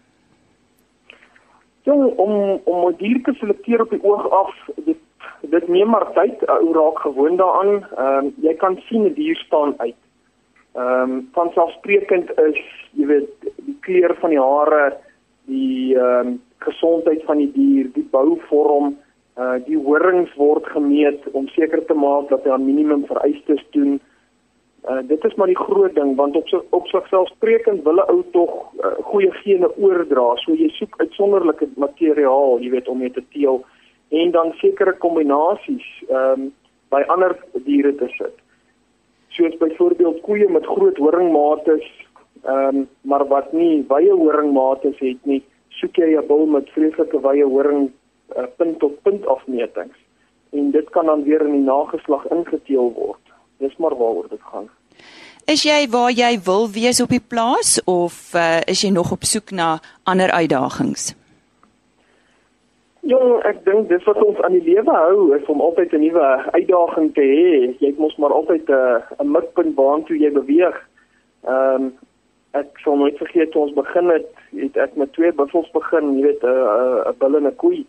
Jong, 1.83 2.16
om 2.16 2.61
om 2.64 2.88
'n 2.88 2.95
dier 2.99 3.23
te 3.23 3.33
selekteer 3.33 3.81
op 3.81 3.90
die 3.90 4.05
oog 4.05 4.31
af, 4.31 4.55
dit 4.85 4.97
dit 5.50 5.68
neem 5.68 5.88
maar 5.88 6.12
tyd. 6.12 6.46
Ou 6.46 6.72
raak 6.72 6.98
gewoond 6.98 7.38
daaraan. 7.38 7.87
Ehm 7.96 8.24
um, 8.24 8.35
jy 8.40 8.55
kan 8.55 8.81
sien 8.88 9.05
'n 9.05 9.14
dier 9.14 9.37
staan 9.37 9.74
uit. 9.76 10.00
Ehm 10.74 11.11
um, 11.11 11.28
vanselfsprekend 11.33 12.38
is, 12.38 12.61
jy 12.90 13.07
weet, 13.07 13.28
die 13.57 13.76
kleur 13.81 14.14
van 14.20 14.31
die 14.31 14.40
hare, 14.40 14.96
die 15.44 15.96
ehm 15.96 16.26
um, 16.26 16.42
gesondheid 16.59 17.24
van 17.24 17.37
die 17.37 17.52
dier, 17.52 17.90
die 17.92 18.09
bouvorm, 18.11 18.96
uh 19.37 19.57
die 19.66 19.78
horings 19.81 20.33
word 20.37 20.66
gemeet 20.74 21.24
om 21.33 21.48
seker 21.48 21.85
te 21.87 21.94
maak 21.94 22.28
dat 22.28 22.44
hy 22.44 22.50
aan 22.52 22.66
minimum 22.68 23.07
vereistes 23.09 23.62
doen. 23.76 24.00
Uh 24.88 25.00
dit 25.09 25.24
is 25.24 25.35
maar 25.35 25.46
die 25.46 25.59
groot 25.59 25.94
ding 25.94 26.16
want 26.16 26.37
op 26.37 26.48
so 26.48 26.64
op 26.70 26.87
sigselfsprekend 26.87 27.83
wil 27.83 28.00
'n 28.02 28.11
ou 28.12 28.22
tog 28.33 28.52
uh, 28.85 28.92
goeie 29.11 29.33
gene 29.33 29.70
oordra. 29.76 30.37
So 30.37 30.52
jy 30.52 30.68
soek 30.68 31.00
uitsonderlike 31.00 31.68
materiaal, 31.76 32.59
jy 32.61 32.70
weet, 32.70 32.88
om 32.88 32.98
mee 32.98 33.11
te 33.11 33.24
teel 33.33 33.64
en 34.12 34.31
dan 34.31 34.53
sekere 34.61 34.96
kombinasies 35.05 35.88
ehm 36.09 36.40
um, 36.40 36.51
by 36.92 37.01
ander 37.09 37.33
diere 37.64 37.94
te 37.96 38.09
sit. 38.18 38.35
Soos 39.33 39.55
byvoorbeeld 39.57 40.20
koeie 40.27 40.48
met 40.48 40.66
groot 40.68 40.98
horingmates 41.01 41.87
ehm 42.42 42.77
um, 42.77 42.88
maar 43.01 43.27
wat 43.29 43.53
nie 43.53 43.85
wye 43.88 44.12
horingmates 44.12 44.98
het 44.98 45.25
nie, 45.25 45.42
soek 45.81 45.96
jy 45.96 46.16
'n 46.16 46.27
bul 46.27 46.46
met 46.46 46.70
vreeslike 46.77 47.20
wye 47.20 47.44
horing 47.44 47.90
uh, 48.37 48.46
punt 48.57 48.79
tot 48.79 49.03
punt 49.03 49.27
afmetings. 49.27 49.96
En 50.53 50.70
dit 50.70 50.90
kan 50.90 51.07
dan 51.07 51.22
weer 51.22 51.40
in 51.40 51.53
die 51.53 51.64
nageslag 51.64 52.27
ingeteel 52.27 52.92
word. 52.92 53.25
Dis 53.59 53.77
maar 53.77 53.96
waaroor 53.96 54.29
dit 54.29 54.42
gaan. 54.42 54.68
Is 55.44 55.62
jy 55.62 55.88
waar 55.90 56.11
jy 56.11 56.38
wil 56.44 56.70
wees 56.70 57.01
op 57.01 57.09
die 57.09 57.25
plaas 57.29 57.81
of 57.85 58.35
uh, 58.35 58.61
is 58.66 58.83
jy 58.83 58.90
nog 58.90 59.12
op 59.12 59.25
soek 59.25 59.51
na 59.51 59.81
ander 60.03 60.31
uitdagings? 60.31 61.14
Jong, 63.03 63.41
ek 63.43 63.65
dink 63.67 63.88
dis 63.91 64.05
wat 64.07 64.19
ons 64.23 64.38
aan 64.47 64.55
die 64.55 64.62
lewe 64.62 64.93
hou, 64.95 65.33
is 65.35 65.49
om 65.51 65.61
altyd 65.61 65.91
'n 65.97 66.05
nuwe 66.05 66.27
uitdaging 66.55 67.09
te 67.15 67.25
hê. 67.31 67.75
Jy 67.83 67.95
moet 67.99 68.19
maar 68.19 68.33
altyd 68.33 68.69
'n 68.69 68.73
uh, 68.73 69.25
'n 69.25 69.33
mikpunt 69.37 69.75
waantoe 69.75 70.19
jy 70.19 70.31
beweeg. 70.31 70.77
Ehm 71.43 71.83
um, 71.83 71.93
ek 72.53 72.79
sou 72.85 72.95
nooit 72.97 73.19
vergeet 73.19 73.51
toe 73.51 73.62
ons 73.62 73.75
begin 73.75 74.09
het, 74.11 74.31
het 74.55 74.77
ek 74.77 74.95
met 74.97 75.12
twee 75.12 75.33
buffels 75.33 75.71
begin, 75.71 76.15
jy 76.19 76.23
weet, 76.23 76.43
'n 76.43 76.47
uh, 76.47 77.03
'n 77.03 77.11
uh, 77.11 77.19
bil 77.19 77.37
en 77.37 77.47
'n 77.47 77.57
koei. 77.57 77.87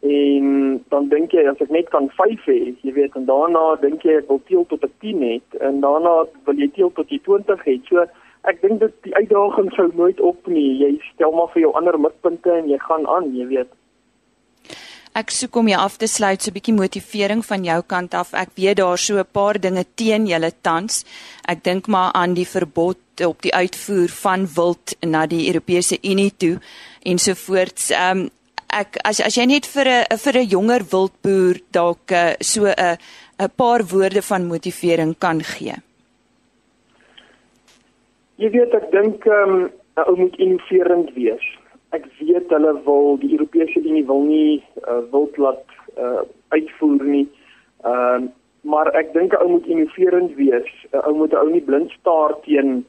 En 0.00 0.84
dan 0.88 1.08
dink 1.08 1.32
jy 1.32 1.46
as 1.48 1.60
ek 1.60 1.70
net 1.70 1.88
kan 1.88 2.08
5 2.08 2.44
hê, 2.46 2.74
jy 2.80 2.92
weet, 2.92 3.14
en 3.16 3.24
daarna 3.24 3.76
dink 3.80 4.02
jy 4.02 4.16
ek 4.16 4.28
wil 4.28 4.40
teel 4.48 4.64
tot 4.66 4.84
'n 4.84 4.92
10 5.00 5.20
hê 5.20 5.40
en 5.60 5.80
daarna 5.80 6.24
wil 6.46 6.56
jy 6.56 6.68
teel 6.72 6.92
tot 6.92 7.08
jy 7.10 7.18
20 7.18 7.64
het. 7.64 7.80
So 7.88 8.06
ek 8.44 8.62
dink 8.62 8.80
dit 8.80 8.92
die 9.02 9.14
uitdaging 9.14 9.72
sou 9.72 9.90
nooit 9.94 10.20
op 10.20 10.46
nie. 10.46 10.78
Jy 10.78 10.98
stel 11.12 11.32
maar 11.32 11.52
vir 11.52 11.60
jou 11.60 11.72
ander 11.72 12.00
mikpunte 12.00 12.52
en 12.52 12.68
jy 12.68 12.78
gaan 12.78 13.06
aan, 13.06 13.36
jy 13.36 13.46
weet. 13.46 13.68
Ek 15.16 15.30
soek 15.32 15.54
om 15.56 15.68
jou 15.70 15.78
af 15.80 15.94
te 15.96 16.06
sluit 16.12 16.42
so 16.42 16.50
'n 16.50 16.54
bietjie 16.54 16.76
motivering 16.76 17.42
van 17.44 17.64
jou 17.64 17.80
kant 17.82 18.14
af. 18.14 18.34
Ek 18.34 18.50
weet 18.54 18.76
daar 18.76 18.98
so 18.98 19.16
'n 19.16 19.32
paar 19.32 19.58
dinge 19.58 19.84
teen 19.94 20.26
julle 20.26 20.52
tans. 20.60 21.04
Ek 21.48 21.64
dink 21.64 21.86
maar 21.86 22.12
aan 22.12 22.34
die 22.34 22.44
verbod 22.44 22.98
op 23.24 23.40
die 23.42 23.54
uitvoer 23.54 24.08
van 24.08 24.46
wild 24.56 24.94
na 25.00 25.26
die 25.26 25.46
Europese 25.46 25.98
Unie 26.02 26.32
toe 26.36 26.58
ensovoorts. 27.02 27.90
Ehm 27.90 28.18
um, 28.18 28.30
ek 28.68 28.96
as 29.04 29.20
as 29.20 29.36
jy 29.36 29.46
net 29.46 29.66
vir 29.66 29.86
'n 29.88 30.18
vir 30.18 30.36
'n 30.36 30.48
jonger 30.48 30.82
wildboer 30.90 31.60
dalk 31.70 32.10
uh, 32.10 32.34
so 32.40 32.66
'n 32.66 32.98
'n 33.38 33.50
paar 33.56 33.84
woorde 33.84 34.22
van 34.22 34.46
motivering 34.46 35.18
kan 35.18 35.42
gee. 35.42 35.74
Jy 38.36 38.50
weet 38.50 38.74
ek 38.74 38.90
dink 38.90 39.24
ehm 39.26 39.50
um, 39.50 39.70
ou 39.94 40.16
moet 40.16 40.36
innoverend 40.36 41.14
wees 41.14 41.56
ek 41.94 42.06
weet 42.18 42.50
hulle 42.50 42.72
wil 42.84 43.16
die 43.22 43.32
Europese 43.36 43.82
Unie 43.82 44.04
wil 44.06 44.24
nie 44.26 44.64
uh, 44.88 45.02
wil 45.10 45.30
laat 45.36 45.64
uh, 45.98 46.24
uitvoer 46.48 47.04
nie. 47.04 47.28
Ehm 47.84 48.26
uh, 48.26 48.34
maar 48.66 48.88
ek 48.98 49.12
dink 49.14 49.30
'n 49.32 49.42
ou 49.44 49.48
moet 49.48 49.66
innoverend 49.66 50.34
wees. 50.34 50.70
'n 50.90 51.04
Ou 51.06 51.14
moet 51.14 51.32
'n 51.32 51.38
ou 51.38 51.50
nie 51.50 51.62
blind 51.62 51.90
staar 51.90 52.34
teen 52.42 52.84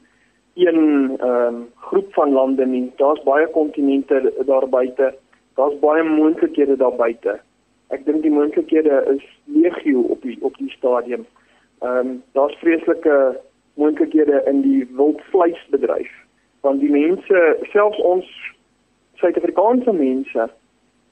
een 0.54 0.80
ehm 1.18 1.54
uh, 1.54 1.62
groep 1.76 2.12
van 2.14 2.32
lande 2.32 2.66
nie. 2.66 2.92
Daar's 2.96 3.22
baie 3.22 3.46
kontinente 3.46 4.32
daar 4.46 4.68
buite. 4.68 5.14
Daar's 5.54 5.78
baie 5.78 6.02
moontlikhede 6.02 6.76
daar 6.76 6.96
buite. 6.96 7.40
Ek 7.88 8.04
dink 8.04 8.22
die 8.22 8.30
moontlikhede 8.30 9.04
is 9.14 9.24
legio 9.44 10.00
op 10.00 10.22
die 10.22 10.38
op 10.40 10.56
die 10.56 10.70
stadium. 10.70 11.26
Ehm 11.80 12.06
um, 12.06 12.22
daar's 12.32 12.58
vreeslike 12.58 13.38
moontlikhede 13.74 14.42
in 14.46 14.62
die 14.62 14.88
wildvleisbedryf 14.96 16.10
want 16.60 16.80
die 16.80 16.90
mense 16.90 17.56
selfs 17.72 18.00
ons 18.02 18.26
Suid-Afrikaanse 19.20 19.92
mense 19.92 20.50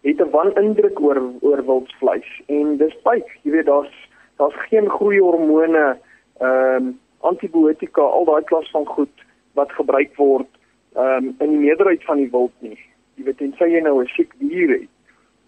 het 0.07 0.21
'n 0.21 0.31
wanindruk 0.31 1.01
oor 1.01 1.21
oor 1.41 1.65
wildsvleis 1.65 2.43
en 2.47 2.77
dis 2.77 2.95
baie, 3.03 3.25
jy 3.43 3.51
weet 3.51 3.67
daar's 3.67 3.95
daar's 4.37 4.59
geen 4.69 4.89
groeihormone, 4.91 5.99
ehm 6.39 6.87
um, 6.87 6.99
antibiotika, 7.21 8.03
al 8.03 8.25
daai 8.25 8.45
klas 8.45 8.71
van 8.71 8.87
goed 8.87 9.25
wat 9.53 9.73
gebruik 9.73 10.17
word 10.17 10.51
ehm 10.95 11.25
um, 11.25 11.35
in 11.39 11.51
die 11.51 11.65
meerderheid 11.67 12.05
van 12.05 12.17
die 12.17 12.31
wild 12.31 12.53
nie. 12.59 12.79
Jy 13.15 13.25
weet 13.25 13.41
en 13.41 13.55
sê 13.59 13.71
jy 13.73 13.81
nou 13.81 14.03
'n 14.03 14.07
siek 14.07 14.33
dier 14.39 14.71
het. 14.71 14.93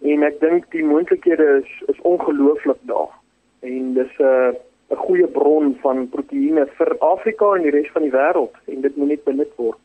En 0.01 0.23
ek 0.23 0.39
dink 0.39 0.71
die 0.71 0.83
moontlikhede 0.83 1.47
is 1.61 1.71
is 1.87 2.01
ongelooflik 2.01 2.81
daar. 2.81 3.13
En 3.59 3.93
dis 3.93 4.13
'n 4.19 4.23
uh, 4.23 4.53
'n 4.91 4.95
goeie 5.05 5.27
bron 5.27 5.77
van 5.81 6.09
proteïene 6.09 6.65
vir 6.77 6.97
Afrika 6.99 7.55
en 7.55 7.61
die 7.61 7.71
res 7.71 7.91
van 7.91 8.01
die 8.01 8.11
wêreld 8.11 8.55
en 8.65 8.81
dit 8.81 8.95
moet 8.95 9.07
net 9.07 9.23
benut 9.23 9.53
word. 9.55 9.77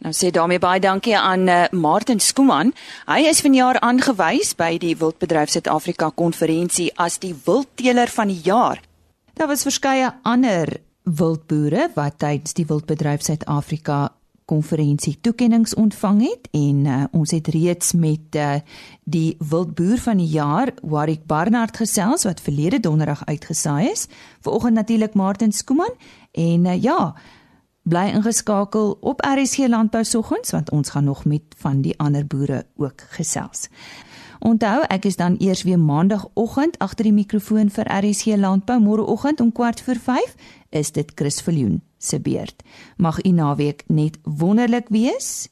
Nou 0.00 0.14
sê 0.16 0.30
daarmee 0.32 0.58
baie 0.58 0.80
dankie 0.80 1.16
aan 1.18 1.48
uh, 1.48 1.64
Martin 1.76 2.20
Skuman. 2.24 2.72
Hy 3.04 3.26
is 3.28 3.42
vanjaar 3.44 3.76
aangewys 3.84 4.54
by 4.56 4.78
die 4.80 4.94
Wildbedryf 4.96 5.52
Suid-Afrika 5.52 6.08
konferensie 6.16 6.88
as 6.96 7.18
die 7.20 7.34
wildteeler 7.44 8.08
van 8.08 8.30
die 8.32 8.40
jaar. 8.46 8.80
Daar 9.36 9.50
was 9.50 9.66
verskeie 9.66 10.08
ander 10.24 10.78
wildboere 11.04 11.90
wat 11.94 12.16
tydens 12.22 12.56
die 12.56 12.64
Wildbedryf 12.70 13.26
Suid-Afrika 13.26 14.06
konferensie 14.48 15.18
toekenninge 15.20 15.76
ontvang 15.78 16.22
het 16.24 16.48
en 16.56 16.78
uh, 16.88 17.02
ons 17.14 17.30
het 17.36 17.50
reeds 17.52 17.92
met 17.92 18.38
uh, 18.40 18.54
die 19.04 19.36
wildboer 19.38 20.00
van 20.00 20.18
die 20.18 20.30
jaar 20.32 20.72
Warwick 20.80 21.26
Barnard 21.28 21.76
gesels 21.76 22.24
wat 22.26 22.40
verlede 22.40 22.80
donderdag 22.80 23.22
uitgesaai 23.28 23.90
is. 23.92 24.08
Vanoggend 24.40 24.80
natuurlik 24.80 25.14
Martin 25.14 25.52
Skuman 25.52 25.92
en 26.32 26.66
uh, 26.66 26.82
ja, 26.82 27.12
bly 27.90 28.06
ingeskakel 28.14 28.92
op 29.00 29.20
RSG 29.26 29.66
Landbou 29.66 30.04
soggens 30.04 30.50
want 30.54 30.70
ons 30.70 30.90
gaan 30.94 31.04
nog 31.04 31.24
met 31.24 31.42
van 31.58 31.80
die 31.82 31.98
ander 31.98 32.26
boere 32.26 32.64
ook 32.76 33.02
gesels. 33.16 33.68
Onthou, 34.40 34.84
ek 34.88 35.04
is 35.04 35.18
dan 35.20 35.36
eers 35.38 35.62
weer 35.68 35.78
maandagooggend 35.78 36.78
agter 36.78 37.10
die 37.10 37.12
mikrofoon 37.12 37.68
vir 37.70 37.90
RSG 37.92 38.38
Landbou 38.40 38.78
môreoggend 38.80 39.40
om 39.40 39.52
kwart 39.52 39.82
voor 39.84 39.98
5 40.00 40.34
is 40.70 40.92
dit 40.96 41.10
Chris 41.14 41.40
Viljoen 41.40 41.80
se 41.98 42.20
beurt. 42.20 42.62
Mag 42.96 43.18
u 43.24 43.30
naweek 43.30 43.82
net 43.86 44.18
wonderlik 44.22 44.88
wees. 44.88 45.50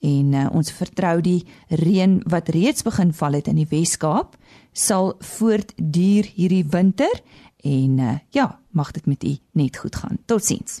En 0.00 0.32
uh, 0.32 0.46
ons 0.52 0.72
vertrou 0.72 1.20
die 1.20 1.42
reën 1.68 2.20
wat 2.24 2.48
reeds 2.48 2.84
begin 2.86 3.12
val 3.12 3.36
het 3.36 3.48
in 3.50 3.58
die 3.60 3.68
Wes-Kaap 3.68 4.36
sal 4.72 5.14
voortduur 5.18 6.30
hierdie 6.36 6.64
winter 6.70 7.22
en 7.64 7.98
uh, 7.98 8.14
ja, 8.30 8.60
mag 8.70 8.94
dit 8.96 9.06
met 9.06 9.24
u 9.24 9.34
net 9.52 9.76
goed 9.76 9.96
gaan. 9.96 10.22
Totsiens. 10.24 10.80